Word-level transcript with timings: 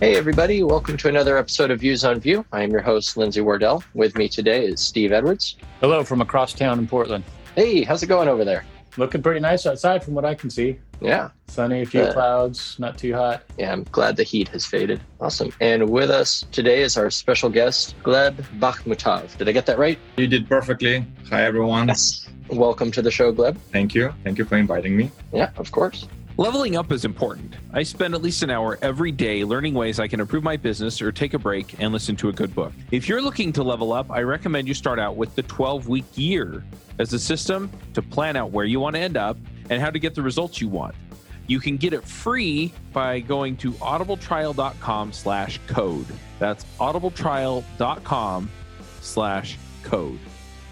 Hey, 0.00 0.14
everybody. 0.16 0.62
Welcome 0.62 0.96
to 0.98 1.08
another 1.08 1.36
episode 1.36 1.72
of 1.72 1.80
Views 1.80 2.04
on 2.04 2.20
Vue. 2.20 2.44
I 2.52 2.62
am 2.62 2.70
your 2.70 2.82
host, 2.82 3.16
Lindsay 3.16 3.40
Wardell. 3.40 3.82
With 3.94 4.16
me 4.16 4.28
today 4.28 4.64
is 4.66 4.80
Steve 4.80 5.10
Edwards. 5.10 5.56
Hello 5.80 6.04
from 6.04 6.20
across 6.20 6.52
town 6.52 6.78
in 6.78 6.86
Portland. 6.86 7.24
Hey, 7.56 7.82
how's 7.82 8.02
it 8.04 8.06
going 8.06 8.28
over 8.28 8.44
there? 8.44 8.64
Looking 8.96 9.22
pretty 9.22 9.40
nice 9.40 9.66
outside 9.66 10.04
from 10.04 10.14
what 10.14 10.24
I 10.24 10.34
can 10.36 10.50
see. 10.50 10.78
Yeah. 11.00 11.30
Sunny, 11.48 11.82
a 11.82 11.86
few 11.86 12.02
Uh, 12.02 12.12
clouds, 12.12 12.76
not 12.78 12.96
too 12.96 13.12
hot. 13.12 13.42
Yeah, 13.58 13.72
I'm 13.72 13.84
glad 13.90 14.16
the 14.16 14.22
heat 14.22 14.46
has 14.48 14.64
faded. 14.64 15.00
Awesome. 15.20 15.52
And 15.60 15.88
with 15.90 16.10
us 16.10 16.44
today 16.52 16.82
is 16.82 16.96
our 16.96 17.10
special 17.10 17.48
guest, 17.50 17.94
Gleb 18.04 18.34
Bahmutov. 18.60 19.36
Did 19.36 19.48
I 19.48 19.52
get 19.52 19.66
that 19.66 19.78
right? 19.78 19.98
You 20.16 20.28
did 20.28 20.48
perfectly. 20.48 21.04
Hi, 21.30 21.42
everyone. 21.42 21.88
Yes. 21.88 22.28
Welcome 22.50 22.92
to 22.92 23.02
the 23.02 23.10
show, 23.10 23.32
Gleb. 23.32 23.56
Thank 23.72 23.94
you. 23.96 24.14
Thank 24.22 24.38
you 24.38 24.44
for 24.44 24.56
inviting 24.56 24.96
me. 24.96 25.10
Yeah, 25.32 25.50
of 25.56 25.72
course. 25.72 26.06
Leveling 26.40 26.76
up 26.76 26.92
is 26.92 27.04
important. 27.04 27.56
I 27.72 27.82
spend 27.82 28.14
at 28.14 28.22
least 28.22 28.44
an 28.44 28.50
hour 28.50 28.78
every 28.80 29.10
day 29.10 29.42
learning 29.42 29.74
ways 29.74 29.98
I 29.98 30.06
can 30.06 30.20
improve 30.20 30.44
my 30.44 30.56
business 30.56 31.02
or 31.02 31.10
take 31.10 31.34
a 31.34 31.38
break 31.38 31.80
and 31.80 31.92
listen 31.92 32.14
to 32.14 32.28
a 32.28 32.32
good 32.32 32.54
book. 32.54 32.72
If 32.92 33.08
you're 33.08 33.20
looking 33.20 33.52
to 33.54 33.64
level 33.64 33.92
up, 33.92 34.08
I 34.08 34.22
recommend 34.22 34.68
you 34.68 34.74
start 34.74 35.00
out 35.00 35.16
with 35.16 35.34
the 35.34 35.42
12 35.42 35.88
week 35.88 36.04
year 36.14 36.62
as 37.00 37.12
a 37.12 37.18
system 37.18 37.68
to 37.94 38.02
plan 38.02 38.36
out 38.36 38.52
where 38.52 38.66
you 38.66 38.78
want 38.78 38.94
to 38.94 39.00
end 39.00 39.16
up 39.16 39.36
and 39.68 39.82
how 39.82 39.90
to 39.90 39.98
get 39.98 40.14
the 40.14 40.22
results 40.22 40.60
you 40.60 40.68
want. 40.68 40.94
You 41.48 41.58
can 41.58 41.76
get 41.76 41.92
it 41.92 42.04
free 42.04 42.72
by 42.92 43.18
going 43.18 43.56
to 43.56 43.72
audibletrial.com 43.72 45.12
slash 45.12 45.58
code. 45.66 46.06
That's 46.38 46.64
audibletrial.com 46.78 48.50
slash 49.00 49.58
code. 49.82 50.20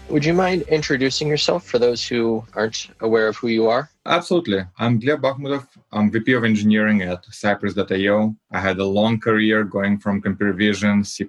Would 0.09 0.23
you 0.23 0.33
mind 0.33 0.61
introducing 0.69 1.27
yourself 1.27 1.65
for 1.65 1.79
those 1.79 2.07
who 2.07 2.45
aren't 2.53 2.87
aware 3.01 3.27
of 3.27 3.35
who 3.35 3.49
you 3.49 3.67
are? 3.67 3.89
Absolutely. 4.05 4.63
I'm 4.79 5.01
Gleb 5.01 5.19
Bahmutov. 5.19 5.67
I'm 5.91 6.09
VP 6.09 6.31
of 6.31 6.45
Engineering 6.45 7.01
at 7.01 7.25
Cypress.io. 7.25 8.33
I 8.49 8.59
had 8.59 8.79
a 8.79 8.85
long 8.85 9.19
career 9.19 9.65
going 9.65 9.97
from 9.99 10.21
computer 10.21 10.53
vision, 10.53 11.03
C++ 11.03 11.27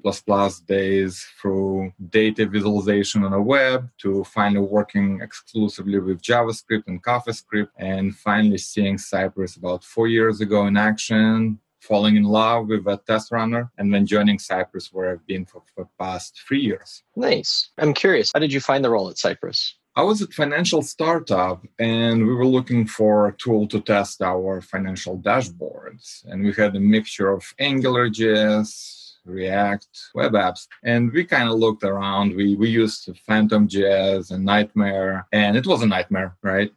days 0.69 1.27
through 1.43 1.93
data 2.11 2.47
visualization 2.47 3.25
on 3.25 3.33
the 3.33 3.43
web 3.43 3.91
to 3.99 4.23
finally 4.23 4.65
working 4.65 5.23
exclusively 5.23 5.99
with 5.99 6.23
JavaScript 6.23 6.85
and 6.87 7.03
CoffeeScript 7.03 7.71
and 7.79 8.15
finally 8.15 8.59
seeing 8.59 8.97
Cypress 8.97 9.57
about 9.57 9.83
four 9.83 10.07
years 10.07 10.41
ago 10.41 10.69
in 10.69 10.77
action, 10.77 11.59
falling 11.81 12.17
in 12.17 12.25
love 12.25 12.69
with 12.69 12.87
a 12.87 13.01
test 13.07 13.31
runner 13.33 13.71
and 13.79 13.93
then 13.93 14.07
joining 14.07 14.39
Cypress 14.39 14.93
where 14.93 15.13
I've 15.13 15.27
been 15.27 15.45
for, 15.45 15.63
for 15.75 15.85
the 15.85 15.91
past 15.99 16.41
three 16.47 16.61
years. 16.61 17.03
Nice. 17.17 17.71
I'm 17.79 17.95
curious, 17.95 18.33
how 18.35 18.41
did 18.41 18.53
you 18.53 18.61
find 18.61 18.85
the 18.85 18.91
role 18.91 19.09
at 19.09 19.19
Cypress? 19.19 19.75
I 19.97 20.03
was 20.03 20.23
at 20.23 20.33
financial 20.33 20.83
startup 20.83 21.67
and 21.81 22.25
we 22.25 22.33
were 22.33 22.47
looking 22.47 22.87
for 22.87 23.29
a 23.29 23.33
tool 23.33 23.67
to 23.69 23.81
test 23.81 24.23
our 24.23 24.61
financial 24.61 25.19
dashboards. 25.19 26.25
And 26.27 26.45
we 26.45 26.53
had 26.53 26.77
a 26.77 26.81
mixture 26.81 27.33
of 27.33 27.43
AngularJS, 27.61 29.09
React, 29.25 29.89
web 30.15 30.33
apps. 30.33 30.67
And 30.85 31.13
we 31.13 31.25
kind 31.25 31.49
of 31.49 31.59
looked 31.59 31.85
around. 31.85 32.35
We 32.35 32.55
we 32.55 32.69
used 32.71 33.11
Phantom.js 33.27 34.31
and 34.31 34.45
Nightmare, 34.45 35.27
and 35.33 35.57
it 35.57 35.67
was 35.67 35.83
a 35.83 35.87
nightmare, 35.87 36.37
right? 36.43 36.71